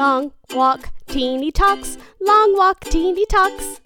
Long 0.00 0.32
walk, 0.54 0.88
teeny 1.08 1.52
talks. 1.52 1.98
Long 2.22 2.56
walk, 2.56 2.80
teeny 2.84 3.26
talks. 3.26 3.82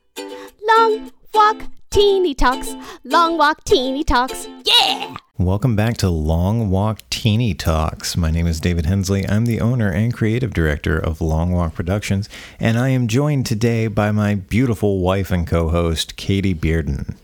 Long 0.62 1.10
walk, 1.34 1.64
teeny 1.90 2.34
talks. 2.34 2.76
Long 3.02 3.36
walk, 3.36 3.64
teeny 3.64 4.04
talks. 4.04 4.46
Yeah! 4.64 5.16
Welcome 5.38 5.74
back 5.74 5.96
to 5.96 6.08
Long 6.10 6.70
Walk 6.70 7.00
Teeny 7.10 7.52
Talks. 7.52 8.16
My 8.16 8.30
name 8.30 8.46
is 8.46 8.60
David 8.60 8.86
Hensley. 8.86 9.28
I'm 9.28 9.46
the 9.46 9.60
owner 9.60 9.90
and 9.90 10.14
creative 10.14 10.54
director 10.54 10.96
of 10.96 11.20
Long 11.20 11.50
Walk 11.50 11.74
Productions, 11.74 12.28
and 12.60 12.78
I 12.78 12.90
am 12.90 13.08
joined 13.08 13.46
today 13.46 13.88
by 13.88 14.12
my 14.12 14.36
beautiful 14.36 15.00
wife 15.00 15.32
and 15.32 15.44
co 15.44 15.68
host, 15.70 16.14
Katie 16.14 16.54
Bearden. 16.54 17.16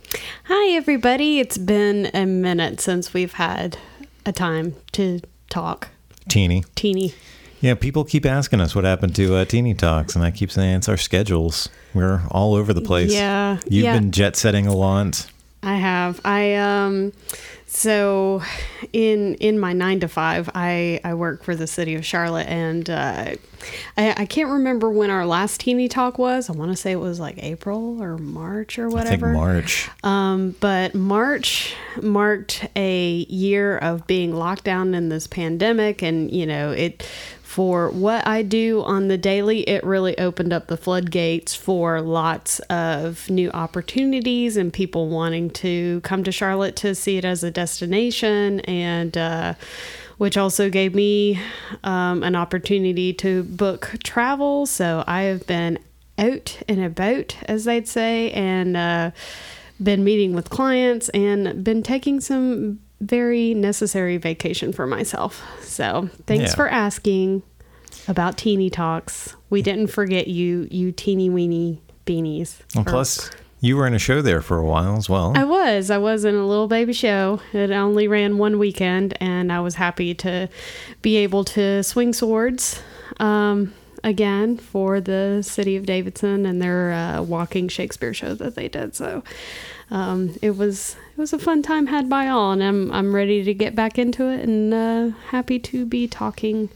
Hi, 0.47 0.75
everybody. 0.75 1.39
It's 1.39 1.59
been 1.59 2.11
a 2.13 2.27
minute 2.27 2.81
since 2.81 3.15
we've 3.15 3.35
had 3.35 3.79
a 4.27 4.33
time 4.33 4.75
to 4.95 5.21
talk. 5.49 5.91
Teeny. 6.29 6.65
Teeny. 6.75 7.15
Yeah, 7.61 7.75
people 7.75 8.05
keep 8.05 8.25
asking 8.25 8.61
us 8.61 8.75
what 8.75 8.85
happened 8.85 9.15
to 9.17 9.37
uh, 9.37 9.45
Teeny 9.45 9.75
Talks, 9.75 10.15
and 10.15 10.25
I 10.25 10.31
keep 10.31 10.51
saying 10.51 10.77
it's 10.77 10.89
our 10.89 10.97
schedules. 10.97 11.69
We're 11.93 12.23
all 12.31 12.55
over 12.55 12.73
the 12.73 12.81
place. 12.81 13.13
Yeah, 13.13 13.59
You've 13.67 13.85
yeah. 13.85 13.99
been 13.99 14.13
jet 14.13 14.37
setting 14.37 14.67
a 14.67 14.75
lot. 14.75 15.31
I 15.63 15.75
have. 15.77 16.21
I 16.25 16.55
um 16.55 17.13
so 17.67 18.43
in 18.93 19.37
in 19.37 19.61
my 19.61 19.73
nine 19.73 20.01
to 20.01 20.09
five, 20.09 20.51
I 20.55 21.01
I 21.05 21.15
work 21.15 21.45
for 21.45 21.55
the 21.55 21.67
city 21.67 21.95
of 21.95 22.05
Charlotte, 22.05 22.49
and 22.49 22.91
uh, 22.91 23.35
I 23.97 24.15
I 24.17 24.27
can't 24.27 24.49
remember 24.49 24.91
when 24.91 25.11
our 25.11 25.27
last 25.27 25.61
teeny 25.61 25.87
talk 25.87 26.19
was. 26.19 26.49
I 26.49 26.53
want 26.55 26.73
to 26.73 26.77
say 26.77 26.91
it 26.91 26.97
was 26.97 27.21
like 27.21 27.43
April 27.43 28.03
or 28.03 28.19
March 28.19 28.79
or 28.79 28.87
I 28.87 28.89
think 28.89 29.23
whatever. 29.23 29.33
March. 29.35 29.89
Um, 30.03 30.57
but 30.61 30.95
March 30.95 31.75
marked 32.03 32.67
a 32.75 33.27
year 33.29 33.79
of 33.79 34.07
being 34.07 34.35
locked 34.35 34.65
down 34.65 34.95
in 34.95 35.11
this 35.11 35.27
pandemic, 35.27 36.03
and 36.03 36.31
you 36.33 36.47
know 36.47 36.73
it. 36.73 37.07
For 37.51 37.91
what 37.91 38.29
I 38.29 38.43
do 38.43 38.85
on 38.85 39.09
the 39.09 39.19
daily, 39.19 39.63
it 39.69 39.83
really 39.83 40.17
opened 40.19 40.53
up 40.53 40.69
the 40.69 40.77
floodgates 40.77 41.53
for 41.53 42.01
lots 42.01 42.61
of 42.71 43.29
new 43.29 43.51
opportunities 43.51 44.57
and 44.57 44.73
people 44.73 45.09
wanting 45.09 45.51
to 45.51 46.01
come 46.03 46.23
to 46.23 46.31
Charlotte 46.31 46.77
to 46.77 46.95
see 46.95 47.17
it 47.17 47.25
as 47.25 47.43
a 47.43 47.51
destination, 47.51 48.61
and 48.61 49.19
uh, 49.19 49.55
which 50.17 50.37
also 50.37 50.71
gave 50.71 50.95
me 50.95 51.41
um, 51.83 52.23
an 52.23 52.37
opportunity 52.37 53.13
to 53.15 53.43
book 53.43 53.97
travel. 54.05 54.65
So 54.65 55.03
I 55.09 55.23
have 55.23 55.45
been 55.49 55.81
out 56.19 56.57
and 56.69 56.85
about, 56.85 57.37
as 57.47 57.65
they'd 57.65 57.89
say, 57.89 58.31
and 58.31 58.77
uh, 58.77 59.11
been 59.83 60.05
meeting 60.05 60.37
with 60.37 60.51
clients 60.51 61.09
and 61.09 61.65
been 61.65 61.83
taking 61.83 62.21
some 62.21 62.79
very 63.01 63.55
necessary 63.55 64.17
vacation 64.17 64.73
for 64.73 64.87
myself. 64.87 65.43
So 65.63 66.11
thanks 66.27 66.51
Yeah. 66.51 66.55
for 66.55 66.69
asking 66.69 67.43
about 68.09 68.37
teeny 68.37 68.71
talks. 68.71 69.35
We 69.49 69.63
didn't 69.63 69.89
forget 69.89 70.29
you, 70.29 70.69
you 70.71 70.93
teeny 70.93 71.29
weeny 71.31 71.81
beanies. 72.07 72.57
Well, 72.75 72.85
plus, 72.85 73.31
you 73.61 73.77
were 73.77 73.87
in 73.87 73.95
a 73.95 73.99
show 73.99 74.23
there 74.23 74.41
for 74.41 74.59
a 74.59 74.65
while 74.65 74.97
as 74.97 75.09
well. 75.09 75.33
I 75.37 75.45
was. 75.45 75.91
I 75.91 75.99
was 75.99 76.25
in 76.25 76.35
a 76.35 76.47
little 76.47 76.67
baby 76.69 76.93
show. 76.93 77.41
It 77.53 77.71
only 77.71 78.09
ran 78.09 78.39
one 78.39 78.59
weekend, 78.59 79.17
and 79.21 79.53
I 79.53 79.61
was 79.61 79.75
happy 79.75 80.15
to 80.15 80.49
be 81.03 81.17
able 81.19 81.45
to 81.45 81.83
swing 81.83 82.13
swords 82.13 82.81
um, 83.19 83.75
again 84.05 84.57
for 84.57 85.01
the 85.01 85.43
city 85.43 85.77
of 85.77 85.87
Davidson 85.87 86.47
and 86.47 86.61
their 86.61 86.93
uh, 86.93 87.23
walking 87.23 87.69
Shakespeare 87.69 88.15
show 88.15 88.35
that 88.35 88.55
they 88.55 88.69
did. 88.69 88.95
So 88.95 89.23
um, 89.91 90.37
it 90.43 90.57
was 90.57 90.97
it 91.13 91.19
was 91.19 91.33
a 91.33 91.39
fun 91.39 91.63
time 91.63 91.87
had 91.87 92.09
by 92.09 92.29
all, 92.29 92.53
and 92.53 92.63
I'm 92.63 92.91
I'm 92.93 93.15
ready 93.15 93.45
to 93.45 93.55
get 93.55 93.75
back 93.75 93.99
into 93.99 94.29
it 94.29 94.41
and 94.41 94.73
uh, 94.73 95.17
happy 95.29 95.59
to 95.59 95.85
be 95.85 96.07
talking 96.07 96.71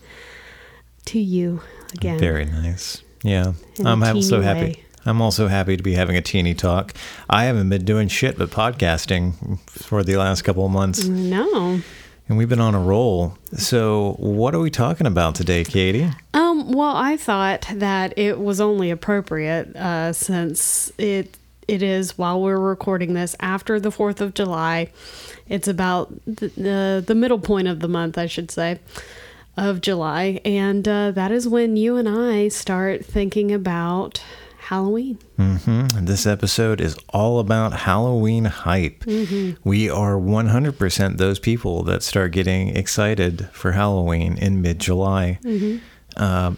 to 1.06 1.18
you 1.18 1.60
again. 1.92 2.18
Very 2.18 2.44
nice. 2.44 3.02
Yeah. 3.22 3.54
I'm 3.84 4.02
also 4.02 4.42
happy. 4.42 4.60
way. 4.60 4.84
I'm 5.06 5.20
also 5.20 5.48
happy 5.48 5.76
to 5.76 5.82
be 5.82 5.94
having 5.94 6.16
a 6.16 6.22
teeny 6.22 6.54
talk. 6.54 6.94
I 7.28 7.44
haven't 7.44 7.68
been 7.68 7.84
doing 7.84 8.08
shit 8.08 8.38
but 8.38 8.50
podcasting 8.50 9.58
for 9.68 10.02
the 10.02 10.16
last 10.16 10.42
couple 10.42 10.64
of 10.64 10.72
months, 10.72 11.04
No. 11.04 11.80
And 12.28 12.38
we've 12.38 12.48
been 12.48 12.60
on 12.60 12.74
a 12.74 12.80
roll. 12.80 13.36
So, 13.52 14.16
what 14.18 14.54
are 14.54 14.60
we 14.60 14.70
talking 14.70 15.06
about 15.06 15.34
today, 15.34 15.64
Katie? 15.64 16.10
Um, 16.32 16.72
well, 16.72 16.96
I 16.96 17.16
thought 17.16 17.66
that 17.72 18.16
it 18.18 18.38
was 18.38 18.60
only 18.60 18.90
appropriate 18.90 19.74
uh, 19.76 20.12
since 20.12 20.92
it 20.98 21.36
it 21.66 21.82
is 21.82 22.18
while 22.18 22.42
we're 22.42 22.58
recording 22.58 23.14
this 23.14 23.34
after 23.40 23.80
the 23.80 23.90
Fourth 23.90 24.20
of 24.20 24.34
July. 24.34 24.90
It's 25.48 25.68
about 25.68 26.12
the, 26.26 26.48
the 26.48 27.04
the 27.06 27.14
middle 27.14 27.38
point 27.38 27.68
of 27.68 27.80
the 27.80 27.88
month, 27.88 28.16
I 28.16 28.26
should 28.26 28.50
say, 28.50 28.80
of 29.56 29.80
July, 29.80 30.40
and 30.44 30.86
uh, 30.88 31.10
that 31.12 31.30
is 31.30 31.46
when 31.46 31.76
you 31.76 31.96
and 31.96 32.08
I 32.08 32.48
start 32.48 33.04
thinking 33.04 33.52
about 33.52 34.22
Halloween. 34.68 35.18
hmm 35.36 35.86
This 36.00 36.26
episode 36.26 36.80
is 36.80 36.96
all 37.10 37.38
about 37.38 37.72
Halloween 37.80 38.46
hype. 38.46 39.04
We 39.62 39.90
are 39.90 40.14
100% 40.14 41.18
those 41.18 41.38
people 41.38 41.82
that 41.84 42.02
start 42.02 42.32
getting 42.32 42.74
excited 42.74 43.48
for 43.52 43.72
Halloween 43.72 44.38
in 44.38 44.62
mid 44.62 44.78
July. 44.78 45.38
Um, 46.16 46.56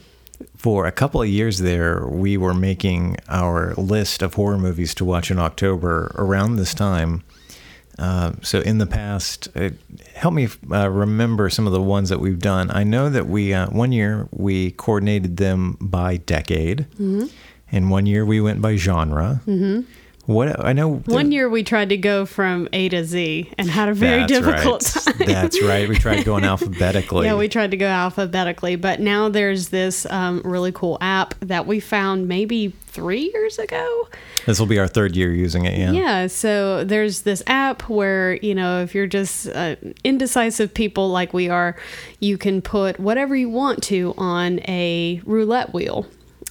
for 0.57 0.87
a 0.87 0.93
couple 0.93 1.21
of 1.21 1.29
years 1.29 1.59
there, 1.59 2.07
we 2.07 2.37
were 2.37 2.55
making 2.55 3.17
our 3.29 3.75
list 3.75 4.23
of 4.23 4.35
horror 4.35 4.59
movies 4.59 4.95
to 4.97 5.05
watch 5.05 5.31
in 5.33 5.39
October 5.41 6.13
around 6.15 6.57
this 6.57 6.75
time. 6.75 7.25
Uh, 7.99 8.33
so 8.43 8.61
in 8.61 8.79
the 8.79 8.87
past, 8.87 9.49
uh, 9.57 9.71
help 10.15 10.35
me 10.35 10.47
uh, 10.71 10.89
remember 10.91 11.49
some 11.49 11.67
of 11.67 11.73
the 11.73 11.81
ones 11.83 12.11
that 12.11 12.21
we've 12.21 12.39
done. 12.39 12.71
I 12.71 12.85
know 12.85 13.09
that 13.09 13.27
we 13.27 13.53
uh, 13.55 13.69
one 13.71 13.91
year 13.91 14.29
we 14.31 14.71
coordinated 14.73 15.39
them 15.39 15.77
by 15.81 16.19
decade, 16.19 16.87
and 17.71 17.91
one 17.91 18.07
year 18.07 18.25
we 18.25 18.41
went 18.41 18.61
by 18.61 18.77
genre. 18.77 19.41
Mm-hmm. 19.47 19.83
What 20.27 20.65
I 20.65 20.73
know 20.73 20.97
One 21.07 21.31
year 21.31 21.49
we 21.49 21.63
tried 21.63 21.91
to 21.91 21.97
go 21.97 22.27
from 22.27 22.69
A 22.73 22.89
to 22.89 23.05
Z 23.05 23.53
and 23.59 23.71
had 23.71 23.89
a 23.89 23.95
very 23.95 24.27
difficult 24.27 24.83
right. 24.97 25.05
time. 25.19 25.27
That's 25.27 25.63
right. 25.63 25.89
We 25.89 25.95
tried 25.95 26.25
going 26.25 26.43
alphabetically. 26.43 27.27
Yeah, 27.27 27.37
we 27.37 27.49
tried 27.49 27.71
to 27.71 27.77
go 27.77 27.87
alphabetically, 27.87 28.75
but 28.75 28.99
now 28.99 29.29
there's 29.29 29.69
this 29.69 30.05
um, 30.11 30.43
really 30.45 30.73
cool 30.73 30.99
app 31.01 31.37
that 31.41 31.69
we 31.69 31.79
found 31.79 32.27
maybe 32.27 32.75
three 32.89 33.31
years 33.33 33.59
ago. 33.61 34.09
this 34.47 34.59
will 34.59 34.67
be 34.67 34.81
our 34.81 34.89
third 34.89 35.15
year 35.15 35.33
using 35.33 35.65
it. 35.65 35.79
Yeah. 35.79 35.93
Yeah, 35.93 36.27
so 36.27 36.83
there's 36.83 37.23
this 37.23 37.43
app 37.47 37.89
where, 37.89 38.35
you 38.37 38.55
know, 38.55 38.83
if 38.83 38.97
you're 38.97 39.07
just 39.07 39.47
uh, 39.49 39.77
indecisive 40.03 40.75
people 40.75 41.11
like 41.11 41.33
we 41.33 41.49
are, 41.49 41.77
you 42.19 42.37
can 42.37 42.63
put 42.63 42.99
whatever 42.99 43.37
you 43.37 43.49
want 43.49 43.83
to 43.85 44.13
on 44.17 44.59
a 44.67 45.21
roulette 45.25 45.73
wheel. 45.73 46.07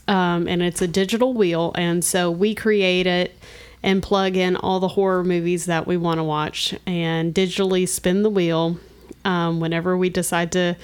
Um, 0.08 0.48
and 0.48 0.62
it's 0.62 0.82
a 0.82 0.88
digital 0.88 1.34
wheel. 1.34 1.72
And 1.76 2.04
so 2.04 2.30
we 2.30 2.54
create 2.54 3.08
it 3.08 3.38
and 3.86 4.02
plug 4.02 4.36
in 4.36 4.56
all 4.56 4.80
the 4.80 4.90
horror 4.90 5.24
movies 5.24 5.66
that 5.66 5.86
we 5.86 5.96
want 5.96 6.18
to 6.18 6.24
watch 6.24 6.74
and 6.88 7.34
digitally 7.34 7.88
spin 7.88 8.24
the 8.24 8.30
wheel 8.30 8.80
um, 9.24 9.60
whenever 9.60 9.96
we 9.96 10.10
decide 10.10 10.52
to 10.52 10.76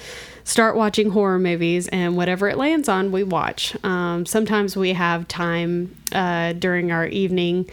start 0.44 0.76
watching 0.76 1.10
horror 1.10 1.40
movies 1.40 1.88
and 1.88 2.16
whatever 2.16 2.48
it 2.48 2.58
lands 2.58 2.88
on 2.88 3.12
we 3.12 3.24
watch 3.24 3.76
um, 3.84 4.26
sometimes 4.26 4.76
we 4.76 4.94
have 4.94 5.28
time 5.28 5.96
uh, 6.12 6.54
during 6.54 6.92
our 6.92 7.08
evening 7.08 7.68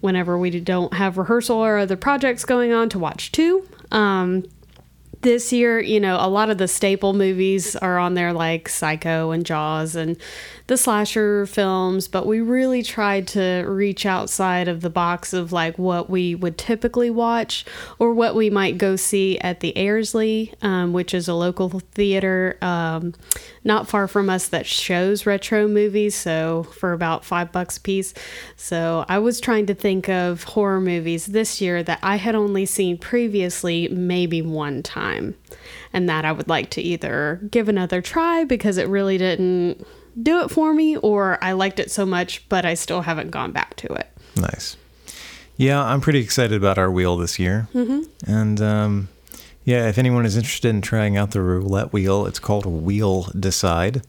whenever 0.00 0.38
we 0.38 0.50
don't 0.60 0.94
have 0.94 1.16
rehearsal 1.18 1.56
or 1.56 1.78
other 1.78 1.96
projects 1.96 2.44
going 2.44 2.72
on 2.72 2.88
to 2.88 2.98
watch 2.98 3.32
too 3.32 3.68
um, 3.90 4.44
this 5.22 5.52
year, 5.52 5.80
you 5.80 5.98
know, 5.98 6.16
a 6.20 6.28
lot 6.28 6.50
of 6.50 6.58
the 6.58 6.68
staple 6.68 7.12
movies 7.12 7.74
are 7.74 7.98
on 7.98 8.14
there, 8.14 8.32
like 8.32 8.68
Psycho 8.68 9.32
and 9.32 9.44
Jaws 9.44 9.96
and 9.96 10.16
the 10.66 10.76
slasher 10.76 11.46
films, 11.46 12.08
but 12.08 12.26
we 12.26 12.40
really 12.40 12.82
tried 12.82 13.28
to 13.28 13.64
reach 13.68 14.04
outside 14.04 14.66
of 14.66 14.80
the 14.80 14.90
box 14.90 15.32
of 15.32 15.52
like 15.52 15.78
what 15.78 16.10
we 16.10 16.34
would 16.34 16.58
typically 16.58 17.08
watch 17.08 17.64
or 18.00 18.12
what 18.12 18.34
we 18.34 18.50
might 18.50 18.76
go 18.76 18.96
see 18.96 19.38
at 19.38 19.60
the 19.60 19.72
Airsley, 19.76 20.52
um, 20.64 20.92
which 20.92 21.14
is 21.14 21.28
a 21.28 21.34
local 21.34 21.80
theater 21.92 22.58
um, 22.62 23.14
not 23.62 23.88
far 23.88 24.08
from 24.08 24.28
us 24.28 24.48
that 24.48 24.66
shows 24.66 25.24
retro 25.24 25.68
movies. 25.68 26.16
So 26.16 26.64
for 26.64 26.92
about 26.92 27.24
five 27.24 27.52
bucks 27.52 27.76
a 27.76 27.80
piece. 27.80 28.12
So 28.56 29.04
I 29.08 29.18
was 29.18 29.40
trying 29.40 29.66
to 29.66 29.74
think 29.74 30.08
of 30.08 30.42
horror 30.42 30.80
movies 30.80 31.26
this 31.26 31.60
year 31.60 31.84
that 31.84 32.00
I 32.02 32.16
had 32.16 32.34
only 32.34 32.66
seen 32.66 32.98
previously, 32.98 33.86
maybe 33.88 34.42
one 34.42 34.82
time. 34.82 35.36
And 35.92 36.08
that 36.08 36.24
I 36.24 36.32
would 36.32 36.48
like 36.48 36.70
to 36.70 36.82
either 36.82 37.40
give 37.50 37.68
another 37.68 38.02
try 38.02 38.44
because 38.44 38.78
it 38.78 38.88
really 38.88 39.16
didn't 39.16 39.86
do 40.20 40.40
it 40.42 40.50
for 40.50 40.72
me, 40.72 40.96
or 40.96 41.38
I 41.42 41.52
liked 41.52 41.78
it 41.80 41.90
so 41.90 42.06
much, 42.06 42.48
but 42.48 42.64
I 42.64 42.74
still 42.74 43.02
haven't 43.02 43.30
gone 43.30 43.52
back 43.52 43.76
to 43.76 43.92
it. 43.92 44.08
Nice. 44.36 44.76
Yeah, 45.56 45.82
I'm 45.82 46.00
pretty 46.00 46.20
excited 46.20 46.56
about 46.56 46.78
our 46.78 46.90
wheel 46.90 47.16
this 47.16 47.38
year. 47.38 47.68
Mm-hmm. 47.74 48.30
And 48.30 48.60
um, 48.60 49.08
yeah, 49.64 49.88
if 49.88 49.98
anyone 49.98 50.26
is 50.26 50.36
interested 50.36 50.68
in 50.68 50.82
trying 50.82 51.16
out 51.16 51.30
the 51.30 51.40
roulette 51.40 51.92
wheel, 51.92 52.26
it's 52.26 52.38
called 52.38 52.66
Wheel 52.66 53.24
Decide. 53.38 54.02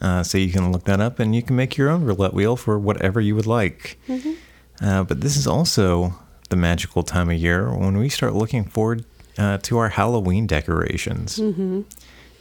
Uh, 0.00 0.22
so 0.22 0.38
you 0.38 0.50
can 0.50 0.72
look 0.72 0.84
that 0.84 0.98
up 1.00 1.18
and 1.18 1.34
you 1.34 1.42
can 1.42 1.56
make 1.56 1.76
your 1.76 1.90
own 1.90 2.04
roulette 2.04 2.32
wheel 2.32 2.56
for 2.56 2.78
whatever 2.78 3.20
you 3.20 3.36
would 3.36 3.46
like. 3.46 3.98
Uh, 4.80 5.04
but 5.04 5.20
this 5.20 5.36
is 5.36 5.46
also 5.46 6.14
the 6.48 6.56
magical 6.56 7.02
time 7.02 7.28
of 7.28 7.36
year 7.36 7.70
when 7.70 7.98
we 7.98 8.08
start 8.08 8.32
looking 8.34 8.64
forward 8.64 9.04
uh, 9.36 9.58
to 9.58 9.76
our 9.76 9.90
Halloween 9.90 10.46
decorations. 10.46 11.38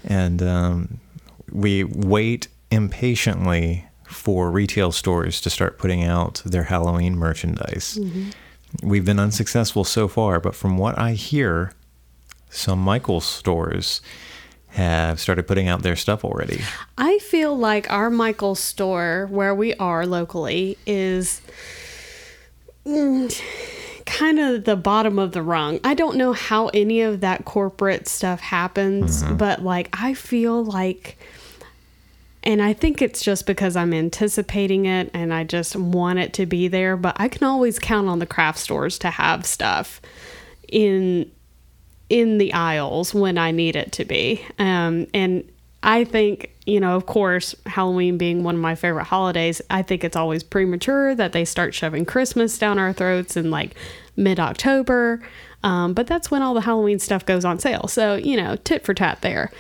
And 0.06 0.42
um, 0.42 1.00
we 1.52 1.84
wait 1.84 2.48
impatiently 2.72 3.86
for 4.08 4.50
retail 4.50 4.92
stores 4.92 5.40
to 5.42 5.50
start 5.50 5.78
putting 5.78 6.04
out 6.04 6.42
their 6.46 6.64
Halloween 6.64 7.16
merchandise. 7.16 8.00
We've 8.84 9.06
been 9.06 9.20
unsuccessful 9.20 9.84
so 9.84 10.08
far, 10.08 10.40
but 10.40 10.56
from 10.56 10.78
what 10.78 10.98
I 10.98 11.12
hear, 11.14 11.74
some 12.50 12.80
Michaels 12.80 13.26
stores 13.26 14.02
have 14.70 15.20
started 15.20 15.48
putting 15.48 15.68
out 15.68 15.82
their 15.82 15.96
stuff 15.96 16.24
already. 16.24 16.62
I 16.98 17.18
feel 17.20 17.58
like 17.58 17.90
our 17.92 18.10
Michael's 18.10 18.60
store, 18.60 19.28
where 19.32 19.54
we 19.56 19.74
are 19.76 20.06
locally, 20.06 20.78
is 20.86 21.42
mm, 22.86 23.42
kind 24.06 24.40
of 24.40 24.66
the 24.66 24.76
bottom 24.76 25.18
of 25.20 25.32
the 25.32 25.42
rung. 25.42 25.80
I 25.84 25.94
don't 25.94 26.18
know 26.18 26.34
how 26.34 26.68
any 26.68 27.02
of 27.02 27.22
that 27.22 27.46
corporate 27.46 28.08
stuff 28.08 28.40
happens, 28.40 29.24
but 29.24 29.64
like 29.64 29.90
I 29.94 30.14
feel 30.16 30.64
like. 30.64 31.18
And 32.44 32.62
I 32.62 32.74
think 32.74 33.02
it's 33.02 33.22
just 33.22 33.46
because 33.46 33.76
I'm 33.76 33.94
anticipating 33.94 34.86
it 34.86 35.12
and 35.14 35.34
I 35.34 35.44
just 35.44 35.76
want 35.76 36.20
it 36.20 36.34
to 36.34 36.46
be 36.46 36.68
there. 36.68 36.96
But 36.96 37.16
I 37.20 37.28
can 37.28 37.46
always 37.46 37.80
count 37.80 38.08
on 38.08 38.20
the 38.20 38.26
craft 38.26 38.60
stores 38.60 38.98
to 39.00 39.10
have 39.10 39.46
stuff 39.46 40.02
in 40.68 41.32
in 42.10 42.40
the 42.40 42.54
aisles 42.54 43.14
when 43.14 43.38
I 43.38 43.52
need 43.52 43.76
it 43.76 43.92
to 43.94 44.06
be. 44.06 44.44
Um, 44.58 45.06
and 45.14 45.48
I 45.84 46.04
think, 46.04 46.52
you 46.66 46.80
know, 46.80 46.96
of 46.96 47.06
course, 47.06 47.56
Halloween 47.66 48.18
being 48.18 48.44
one 48.44 48.56
of 48.56 48.62
my 48.62 48.76
favorite 48.76 49.06
holidays, 49.06 49.62
I 49.70 49.84
think 49.84 50.04
it's 50.04 50.16
always 50.16 50.42
premature 50.42 51.14
that 51.16 51.34
they 51.34 51.46
start 51.46 51.74
shoving 51.74 52.06
Christmas 52.06 52.58
down 52.58 52.80
our 52.80 52.94
throats 52.94 53.38
in 53.38 53.52
like 53.52 53.76
mid 54.16 54.40
October. 54.40 55.22
Um, 55.64 55.94
but 55.94 56.08
that's 56.08 56.32
when 56.32 56.42
all 56.42 56.54
the 56.54 56.62
Halloween 56.62 57.00
stuff 57.00 57.26
goes 57.26 57.46
on 57.46 57.60
sale. 57.60 57.88
So, 57.88 58.16
you 58.16 58.38
know, 58.38 58.56
tit 58.56 58.86
for 58.86 58.94
tat 58.94 59.22
there. 59.22 59.52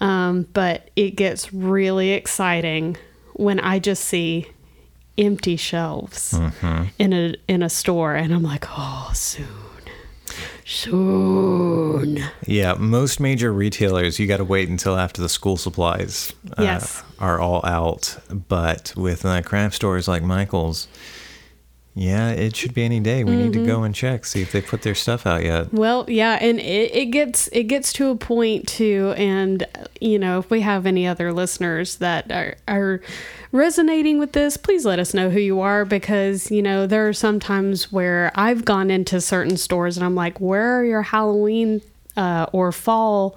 Um, 0.00 0.46
but 0.52 0.90
it 0.96 1.12
gets 1.12 1.52
really 1.52 2.10
exciting 2.12 2.96
when 3.34 3.58
I 3.60 3.78
just 3.78 4.04
see 4.04 4.46
empty 5.16 5.56
shelves 5.56 6.38
in 6.98 7.12
a 7.12 7.34
in 7.48 7.62
a 7.62 7.68
store 7.68 8.14
and 8.14 8.32
I'm 8.32 8.42
like, 8.44 8.64
oh, 8.70 9.10
soon. 9.14 9.46
Soon. 10.64 12.22
Yeah, 12.46 12.74
most 12.74 13.20
major 13.20 13.52
retailers, 13.52 14.18
you 14.18 14.26
got 14.26 14.36
to 14.36 14.44
wait 14.44 14.68
until 14.68 14.96
after 14.96 15.20
the 15.20 15.28
school 15.28 15.56
supplies 15.56 16.32
uh, 16.58 16.62
Yes. 16.62 17.02
are 17.18 17.40
all 17.40 17.64
out. 17.64 18.16
But 18.48 18.92
with 18.96 19.24
uh, 19.24 19.42
craft 19.42 19.74
stores 19.76 20.06
like 20.08 20.22
Michael's, 20.22 20.86
yeah, 22.00 22.30
it 22.30 22.54
should 22.54 22.74
be 22.74 22.84
any 22.84 23.00
day. 23.00 23.24
We 23.24 23.34
need 23.34 23.52
to 23.54 23.58
Mm-hmm. 23.58 23.66
go 23.66 23.82
and 23.82 23.92
check, 23.94 24.24
see 24.24 24.40
if 24.40 24.52
they 24.52 24.60
put 24.60 24.82
their 24.82 24.94
stuff 24.94 25.26
out 25.26 25.42
yet. 25.42 25.72
Well, 25.72 26.04
yeah, 26.06 26.38
and 26.40 26.60
it, 26.60 26.94
it 26.94 27.06
gets 27.06 27.48
it 27.48 27.64
gets 27.64 27.92
to 27.94 28.10
a 28.10 28.16
point 28.16 28.68
too, 28.68 29.14
and 29.16 29.66
you 30.00 30.18
know, 30.18 30.38
if 30.38 30.48
we 30.48 30.60
have 30.60 30.86
any 30.86 31.06
other 31.08 31.32
listeners 31.32 31.96
that 31.96 32.30
are, 32.30 32.54
are 32.68 33.00
resonating 33.50 34.18
with 34.18 34.32
this, 34.32 34.56
please 34.56 34.84
let 34.86 34.98
us 35.00 35.12
know 35.12 35.30
who 35.30 35.40
you 35.40 35.60
are 35.60 35.84
because 35.84 36.50
you 36.52 36.62
know 36.62 36.86
there 36.86 37.08
are 37.08 37.12
some 37.12 37.40
times 37.40 37.90
where 37.90 38.30
I've 38.36 38.64
gone 38.64 38.90
into 38.90 39.20
certain 39.20 39.56
stores 39.56 39.96
and 39.96 40.06
I'm 40.06 40.14
like, 40.14 40.38
where 40.40 40.78
are 40.78 40.84
your 40.84 41.02
Halloween 41.02 41.82
uh, 42.16 42.46
or 42.52 42.70
fall, 42.70 43.36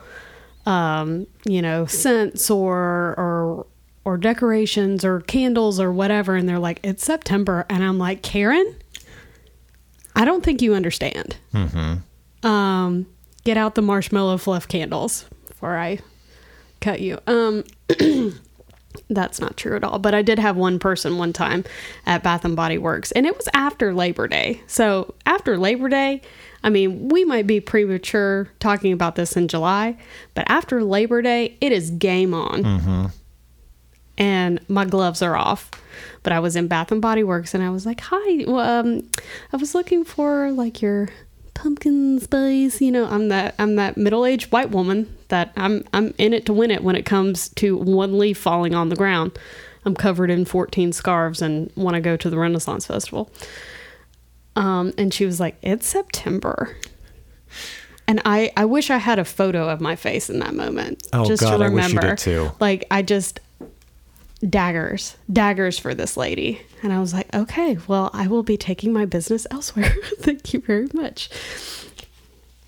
um, 0.68 1.26
you 1.46 1.62
know, 1.64 1.86
scents 1.88 2.50
or 2.52 3.16
or 3.18 3.66
or 4.04 4.18
decorations 4.18 5.06
or 5.06 5.22
candles 5.22 5.80
or 5.80 5.92
whatever, 5.92 6.36
and 6.36 6.48
they're 6.50 6.60
like, 6.60 6.80
it's 6.84 7.04
September, 7.06 7.66
and 7.70 7.84
I'm 7.84 7.98
like, 7.98 8.22
Karen. 8.24 8.76
I 10.16 10.26
don't 10.26 10.44
think 10.44 10.62
you 10.62 10.74
understand. 10.74 11.38
Um, 12.44 13.06
get 13.46 13.56
out 13.58 13.76
the 13.76 13.82
marshmallow 13.82 14.38
fluff 14.38 14.68
candles 14.68 15.26
before 15.48 15.78
I 15.78 16.00
cut 16.82 17.00
you. 17.00 17.18
Um, 17.28 17.64
that's 19.10 19.40
not 19.40 19.56
true 19.56 19.76
at 19.78 19.84
all. 19.84 20.00
But 20.00 20.14
I 20.14 20.22
did 20.22 20.38
have 20.40 20.58
one 20.58 20.80
person 20.80 21.18
one 21.18 21.32
time 21.32 21.64
at 22.06 22.24
Bath 22.24 22.44
and 22.44 22.56
Body 22.58 22.78
Works, 22.78 23.12
and 23.14 23.26
it 23.26 23.38
was 23.38 23.48
after 23.54 23.94
Labor 23.94 24.28
Day. 24.28 24.62
So 24.68 25.14
after 25.26 25.58
Labor 25.58 25.88
Day, 25.88 26.22
I 26.64 26.70
mean, 26.70 27.08
we 27.10 27.24
might 27.24 27.48
be 27.48 27.60
premature 27.62 28.50
talking 28.60 28.92
about 28.92 29.16
this 29.16 29.38
in 29.38 29.48
July, 29.48 29.98
but 30.34 30.44
after 30.50 30.84
Labor 30.84 31.22
Day, 31.22 31.58
it 31.62 31.72
is 31.72 31.90
game 31.92 32.34
on. 32.34 33.12
And 34.22 34.60
my 34.70 34.86
gloves 34.86 35.22
are 35.22 35.36
off. 35.36 35.72
But 36.24 36.32
I 36.32 36.40
was 36.40 36.56
in 36.56 36.68
Bath 36.68 36.92
and 36.92 37.02
Body 37.02 37.24
Works 37.24 37.54
and 37.56 37.64
I 37.64 37.70
was 37.72 37.86
like, 37.86 38.02
"Hi, 38.02 38.46
well, 38.48 38.80
um, 38.80 39.10
I 39.52 39.58
was 39.58 39.74
looking 39.76 40.06
for 40.06 40.52
like 40.52 40.82
your 40.82 41.10
pumpkin 41.56 42.20
spice. 42.20 42.80
You 42.82 42.92
know, 42.92 43.08
I'm 43.08 43.30
that 43.30 43.56
I'm 43.60 43.76
that 43.76 43.98
middle 43.98 44.26
aged 44.26 44.52
white 44.52 44.70
woman 44.70 45.14
that 45.30 45.52
I'm 45.58 45.84
I'm 45.94 46.14
in 46.18 46.34
it 46.34 46.46
to 46.46 46.54
win 46.54 46.72
it 46.72 46.84
when 46.84 46.96
it 46.96 47.06
comes 47.06 47.50
to 47.56 47.76
one 47.76 48.18
leaf 48.20 48.38
falling 48.38 48.76
on 48.76 48.90
the 48.90 48.96
ground. 48.96 49.32
I'm 49.84 49.96
covered 49.96 50.30
in 50.30 50.46
14 50.46 50.94
scarves 50.94 51.42
and 51.42 51.72
want 51.76 51.96
to 51.96 52.02
go 52.02 52.16
to 52.16 52.30
the 52.30 52.38
Renaissance 52.38 52.86
Festival. 52.86 53.32
Um, 54.56 54.94
and 54.98 55.12
she 55.14 55.26
was 55.26 55.40
like, 55.40 55.58
"It's 55.64 55.88
September." 55.88 56.78
And 58.08 58.22
I, 58.26 58.52
I 58.58 58.66
wish 58.66 58.90
I 58.90 58.98
had 58.98 59.20
a 59.20 59.26
photo 59.26 59.70
of 59.70 59.80
my 59.80 59.96
face 59.96 60.30
in 60.30 60.40
that 60.40 60.54
moment. 60.54 61.08
Oh, 61.14 61.26
just 61.26 61.42
God, 61.42 61.58
to 61.58 61.64
I 61.64 61.70
wish 61.70 61.84
you 61.94 61.98
remember. 61.98 62.16
did 62.16 62.18
too. 62.18 62.52
Like 62.60 62.86
I 62.92 63.02
just 63.02 63.40
daggers, 64.48 65.16
daggers 65.32 65.78
for 65.80 65.94
this 65.94 66.18
lady. 66.18 66.62
And 66.84 66.92
I 66.92 67.00
was 67.00 67.14
like, 67.14 67.34
okay, 67.34 67.78
well, 67.88 68.10
I 68.14 68.28
will 68.28 68.44
be 68.44 68.58
taking 68.58 68.92
my 68.94 69.06
business 69.06 69.46
elsewhere. 69.52 69.94
Thank 70.20 70.54
you 70.54 70.62
very 70.62 70.88
much. 70.94 71.30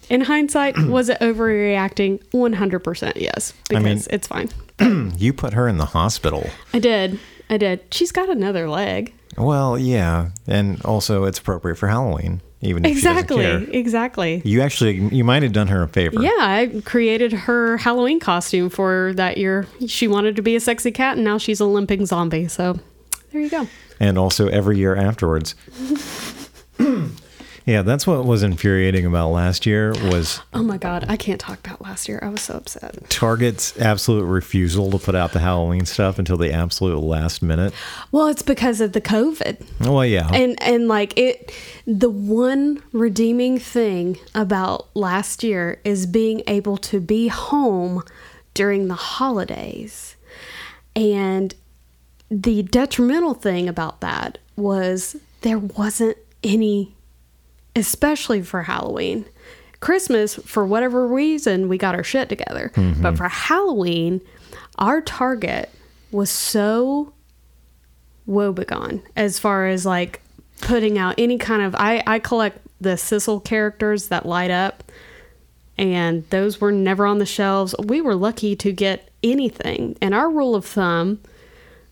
In 0.09 0.21
hindsight, 0.21 0.77
was 0.87 1.09
it 1.09 1.19
overreacting? 1.19 2.23
100% 2.33 3.13
yes, 3.15 3.53
I 3.71 3.75
because 3.79 3.83
mean- 3.83 4.03
it's 4.09 4.27
fine. 4.27 4.49
You 5.17 5.31
put 5.33 5.53
her 5.53 5.67
in 5.67 5.77
the 5.77 5.85
hospital. 5.85 6.49
I 6.73 6.79
did. 6.79 7.19
I 7.49 7.57
did. 7.57 7.81
She's 7.93 8.11
got 8.11 8.27
another 8.29 8.67
leg. 8.69 9.13
Well, 9.37 9.77
yeah, 9.79 10.31
and 10.47 10.83
also 10.83 11.23
it's 11.23 11.39
appropriate 11.39 11.75
for 11.77 11.87
Halloween, 11.87 12.41
even 12.63 12.85
if 12.85 12.91
Exactly. 12.91 13.37
she 13.37 13.43
doesn't 13.43 13.65
care. 13.67 13.75
Exactly. 13.79 14.41
You 14.45 14.61
actually, 14.61 14.95
you 15.15 15.23
might 15.23 15.43
have 15.43 15.53
done 15.53 15.67
her 15.67 15.83
a 15.83 15.87
favor. 15.87 16.21
Yeah, 16.21 16.31
I 16.39 16.81
created 16.85 17.31
her 17.33 17.77
Halloween 17.77 18.19
costume 18.19 18.69
for 18.69 19.13
that 19.15 19.37
year. 19.37 19.67
She 19.87 20.07
wanted 20.07 20.35
to 20.37 20.41
be 20.41 20.55
a 20.55 20.59
sexy 20.59 20.91
cat, 20.91 21.15
and 21.17 21.23
now 21.23 21.37
she's 21.37 21.59
a 21.59 21.65
limping 21.65 22.05
zombie. 22.05 22.47
So 22.47 22.79
there 23.31 23.41
you 23.41 23.49
go. 23.49 23.67
and 23.99 24.17
also 24.17 24.47
every 24.47 24.77
year 24.77 24.95
afterwards. 24.95 25.55
yeah, 27.65 27.81
that's 27.81 28.05
what 28.05 28.25
was 28.25 28.43
infuriating 28.43 29.05
about 29.05 29.29
last 29.29 29.65
year 29.65 29.91
was 29.91 30.41
Oh 30.53 30.63
my 30.63 30.77
God, 30.77 31.05
I 31.07 31.17
can't 31.17 31.39
talk 31.39 31.59
about 31.59 31.81
last 31.81 32.09
year. 32.09 32.19
I 32.21 32.29
was 32.29 32.41
so 32.41 32.55
upset. 32.55 33.09
Target's 33.09 33.79
absolute 33.79 34.25
refusal 34.25 34.91
to 34.91 34.99
put 34.99 35.15
out 35.15 35.31
the 35.31 35.39
Halloween 35.39 35.85
stuff 35.85 36.19
until 36.19 36.37
the 36.37 36.51
absolute 36.51 36.99
last 36.99 37.41
minute. 37.41 37.73
Well, 38.11 38.27
it's 38.27 38.41
because 38.41 38.81
of 38.81 38.93
the 38.93 39.01
COVID. 39.01 39.63
Well, 39.79 40.05
yeah, 40.05 40.29
And 40.33 40.61
and 40.61 40.87
like 40.87 41.17
it 41.17 41.53
the 41.87 42.09
one 42.09 42.81
redeeming 42.91 43.59
thing 43.59 44.17
about 44.35 44.93
last 44.95 45.43
year 45.43 45.79
is 45.83 46.05
being 46.05 46.43
able 46.47 46.77
to 46.77 46.99
be 46.99 47.27
home 47.29 48.03
during 48.53 48.87
the 48.87 48.95
holidays. 48.95 50.15
And 50.95 51.55
the 52.29 52.63
detrimental 52.63 53.33
thing 53.33 53.67
about 53.67 54.01
that 54.01 54.37
was 54.55 55.15
there 55.41 55.59
wasn't 55.59 56.17
any 56.43 56.93
especially 57.75 58.41
for 58.41 58.63
Halloween. 58.63 59.25
Christmas, 59.79 60.35
for 60.35 60.65
whatever 60.65 61.05
reason, 61.05 61.67
we 61.67 61.77
got 61.77 61.95
our 61.95 62.03
shit 62.03 62.29
together. 62.29 62.71
Mm-hmm. 62.75 63.01
But 63.01 63.17
for 63.17 63.27
Halloween, 63.27 64.21
our 64.77 65.01
target 65.01 65.69
was 66.11 66.29
so 66.29 67.13
woebegone 68.27 69.01
as 69.15 69.39
far 69.39 69.67
as 69.67 69.85
like 69.85 70.21
putting 70.61 70.97
out 70.97 71.15
any 71.17 71.37
kind 71.37 71.61
of 71.61 71.75
I, 71.75 72.01
I 72.07 72.19
collect 72.19 72.59
the 72.79 72.95
Sissel 72.95 73.43
characters 73.43 74.07
that 74.07 74.25
light 74.25 74.51
up 74.51 74.83
and 75.77 76.29
those 76.29 76.61
were 76.61 76.71
never 76.71 77.05
on 77.05 77.17
the 77.17 77.25
shelves. 77.25 77.75
We 77.79 78.01
were 78.01 78.15
lucky 78.15 78.55
to 78.57 78.71
get 78.71 79.09
anything. 79.23 79.97
And 80.01 80.13
our 80.13 80.29
rule 80.29 80.55
of 80.55 80.65
thumb 80.65 81.19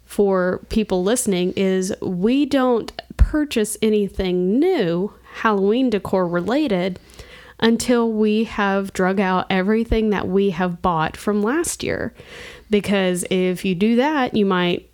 for 0.05 0.61
people 0.69 1.03
listening 1.03 1.53
is 1.55 1.93
we 2.01 2.45
don't 2.45 2.91
purchase 3.17 3.77
anything 3.81 4.59
new 4.59 5.13
Halloween 5.33 5.89
decor 5.89 6.27
related 6.27 6.99
until 7.59 8.11
we 8.11 8.45
have 8.45 8.91
drug 8.93 9.19
out 9.19 9.45
everything 9.49 10.09
that 10.09 10.27
we 10.27 10.49
have 10.49 10.81
bought 10.81 11.15
from 11.15 11.41
last 11.43 11.83
year. 11.83 12.13
Because 12.69 13.23
if 13.29 13.63
you 13.65 13.75
do 13.75 13.95
that, 13.97 14.35
you 14.35 14.45
might 14.45 14.87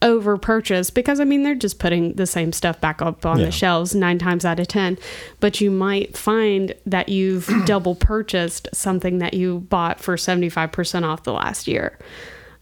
over 0.00 0.36
purchase 0.36 0.90
because 0.90 1.20
I 1.20 1.24
mean 1.24 1.44
they're 1.44 1.54
just 1.54 1.78
putting 1.78 2.14
the 2.14 2.26
same 2.26 2.52
stuff 2.52 2.80
back 2.80 3.00
up 3.00 3.24
on 3.24 3.38
Yeah. 3.38 3.44
the 3.46 3.52
shelves 3.52 3.94
nine 3.94 4.18
times 4.18 4.44
out 4.44 4.58
of 4.58 4.66
ten. 4.68 4.98
But 5.38 5.60
you 5.60 5.70
might 5.70 6.16
find 6.16 6.74
that 6.86 7.08
you've 7.08 7.48
double 7.66 7.94
purchased 7.94 8.68
something 8.72 9.18
that 9.18 9.34
you 9.34 9.60
bought 9.60 10.00
for 10.00 10.16
seventy 10.16 10.48
five 10.48 10.72
percent 10.72 11.04
off 11.04 11.22
the 11.22 11.32
last 11.32 11.68
year. 11.68 11.98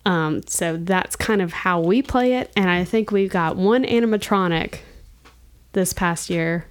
Um, 0.07 0.43
so 0.47 0.77
that's 0.79 1.15
kind 1.17 1.43
of 1.43 1.53
how 1.53 1.81
we 1.81 2.01
play 2.03 2.35
it, 2.35 2.51
and 2.57 2.71
I 2.71 2.85
think 2.85 3.11
we've 3.11 3.31
got 3.31 3.57
one 3.57 3.85
animatronic 3.85 4.79
this 5.73 5.93
past 5.93 6.31
year, 6.31 6.67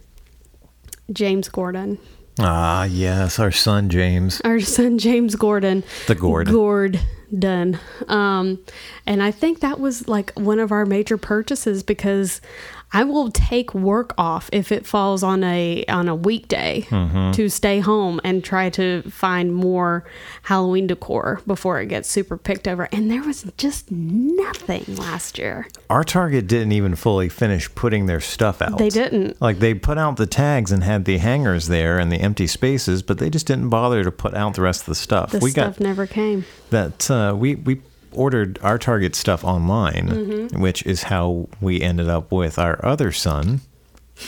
James 1.12 1.50
Gordon, 1.50 1.98
ah, 2.39 2.84
yes, 2.84 3.39
our 3.39 3.51
son 3.51 3.89
James. 3.89 4.42
our 4.44 4.60
son 4.60 4.98
James 4.98 5.36
Gordon, 5.36 5.84
The 6.08 6.16
Gord. 6.16 6.48
Gord, 6.48 7.00
done. 7.38 7.80
Um, 8.08 8.60
and 9.06 9.22
I 9.24 9.32
think 9.32 9.60
that 9.62 9.80
was 9.80 10.08
like 10.08 10.32
one 10.34 10.60
of 10.60 10.72
our 10.72 10.86
major 10.86 11.18
purchases 11.18 11.84
because 11.84 12.42
I 12.91 13.03
will 13.03 13.29
take 13.31 13.75
work 13.75 14.13
off 14.17 14.50
if 14.51 14.72
it 14.72 14.86
falls 14.86 15.22
on 15.22 15.43
a 15.43 15.86
on 15.88 16.08
a 16.08 16.15
weekday 16.15 16.88
to 16.89 17.50
stay 17.50 17.79
home 17.79 18.19
and 18.24 18.43
try 18.43 18.69
to 18.72 19.03
find 19.03 19.53
more 19.53 20.03
Halloween 20.43 20.88
decor 20.88 21.41
before 21.46 21.79
it 21.79 21.88
gets 21.88 22.10
super 22.10 22.38
picked 22.38 22.67
over. 22.67 22.89
And 22.91 23.12
there 23.12 23.22
was 23.22 23.43
just 23.58 23.91
nothing 23.91 24.84
last 24.96 25.38
year. 25.38 25.67
Our 25.89 26.03
Target 26.03 26.48
didn't 26.48 26.72
even 26.72 26.96
fully 26.96 27.29
finish 27.29 27.74
putting 27.75 28.08
their 28.08 28.22
stuff 28.22 28.62
out. 28.62 28.77
They 28.79 28.89
didn't. 28.89 29.39
Like 29.41 29.60
they 29.60 29.74
put 29.74 29.98
out 29.98 30.17
the 30.17 30.25
tags 30.25 30.72
and 30.72 30.84
had 30.84 31.05
the 31.05 31.17
hangers 31.17 31.67
there 31.67 32.00
and 32.00 32.12
the 32.12 32.17
empty 32.17 32.48
spaces, 32.48 33.03
but 33.03 33.19
they 33.19 33.29
just 33.29 33.46
didn't 33.46 33.69
bother 33.69 34.03
to 34.03 34.12
put 34.12 34.34
out 34.34 34.55
the 34.55 34.62
rest 34.62 34.81
of 34.81 34.88
the 34.88 34.96
stuff. 34.96 35.31
The 35.31 35.39
we 35.39 35.51
stuff 35.51 35.77
got 35.77 35.84
never 35.84 36.08
came. 36.08 36.46
that 36.72 37.10
uh, 37.12 37.36
we 37.38 37.55
we 37.55 37.81
ordered 38.12 38.60
our 38.62 38.78
Target 38.78 39.16
stuff 39.16 39.44
online, 39.44 40.08
Mm-hmm. 40.10 40.62
which 40.62 40.86
is 40.86 41.04
how 41.04 41.48
we 41.62 41.82
ended 41.82 42.10
up 42.10 42.32
with 42.32 42.58
our 42.60 42.84
other 42.86 43.12
son, 43.12 43.62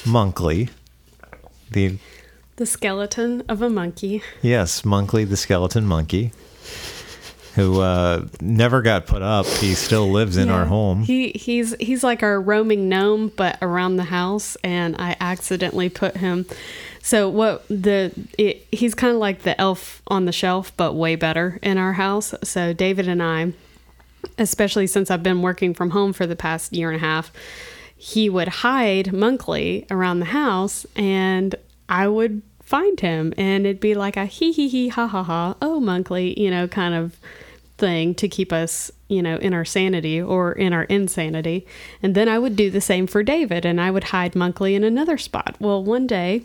Monkley. 0.06 0.70
The 1.72 1.98
The 2.58 2.66
skeleton 2.66 3.44
of 3.50 3.62
a 3.62 3.70
monkey. 3.70 4.22
yes, 4.42 4.84
Monkley 4.86 5.24
the 5.24 5.38
skeleton 5.38 5.86
monkey, 5.86 6.32
who 7.56 7.82
uh, 7.82 8.26
never 8.40 8.82
got 8.82 9.08
put 9.08 9.22
up. 9.22 9.46
He 9.46 9.74
still 9.74 10.10
lives 10.12 10.38
in 10.38 10.50
our 10.50 10.66
home. 10.66 11.04
He 11.04 11.32
he's 11.32 11.76
he's 11.80 12.04
like 12.04 12.24
our 12.24 12.40
roaming 12.40 12.88
gnome, 12.88 13.30
but 13.36 13.58
around 13.62 13.98
the 13.98 14.06
house, 14.06 14.56
and 14.64 14.96
I 15.00 15.16
accidentally 15.20 15.90
put 15.90 16.18
him. 16.18 16.46
So 17.04 17.28
what 17.30 17.66
the 17.68 18.12
it, 18.38 18.68
he's 18.72 18.94
kind 18.96 19.14
of 19.14 19.20
like 19.20 19.42
the 19.42 19.60
elf 19.60 20.02
on 20.08 20.26
the 20.26 20.32
shelf, 20.32 20.72
but 20.78 20.94
way 20.94 21.16
better 21.16 21.60
in 21.62 21.78
our 21.78 21.94
house. 21.94 22.34
So 22.44 22.72
David 22.74 23.08
and 23.10 23.22
I, 23.24 23.52
especially 24.38 24.88
since 24.88 25.12
I've 25.12 25.24
been 25.24 25.42
working 25.42 25.74
from 25.74 25.92
home 25.92 26.14
for 26.14 26.26
the 26.26 26.36
past 26.36 26.74
year 26.74 26.90
and 26.90 26.98
a 26.98 27.06
half, 27.06 27.32
he 27.96 28.30
would 28.30 28.48
hide 28.48 29.14
Monkley 29.14 29.86
around 29.92 30.20
the 30.20 30.26
house, 30.26 30.86
and 30.96 31.56
I 31.88 32.08
would 32.08 32.42
find 32.62 33.00
him, 33.00 33.34
and 33.38 33.66
it'd 33.66 33.80
be 33.80 33.96
like 33.96 34.18
a 34.18 34.26
hee 34.26 34.52
hee 34.52 34.68
hee 34.68 34.88
ha 34.88 35.08
ha 35.08 35.24
ha 35.24 35.56
oh 35.62 35.80
Monkley, 35.80 36.40
you 36.40 36.50
know, 36.50 36.68
kind 36.68 36.96
of 36.96 37.18
thing 37.82 38.16
to 38.16 38.30
keep 38.30 38.54
us, 38.54 38.92
you 39.10 39.22
know, 39.22 39.38
in 39.38 39.54
our 39.54 39.66
sanity 39.66 40.22
or 40.22 40.54
in 40.54 40.72
our 40.72 40.84
insanity. 40.84 41.68
And 42.02 42.16
then 42.16 42.30
I 42.30 42.40
would 42.40 42.56
do 42.56 42.70
the 42.70 42.80
same 42.80 43.08
for 43.08 43.24
David 43.24 43.66
and 43.66 43.82
I 43.82 43.92
would 43.92 44.06
hide 44.06 44.36
Monkley 44.36 44.76
in 44.76 44.84
another 44.84 45.18
spot. 45.18 45.58
Well, 45.60 45.84
one 45.84 46.08
day 46.08 46.44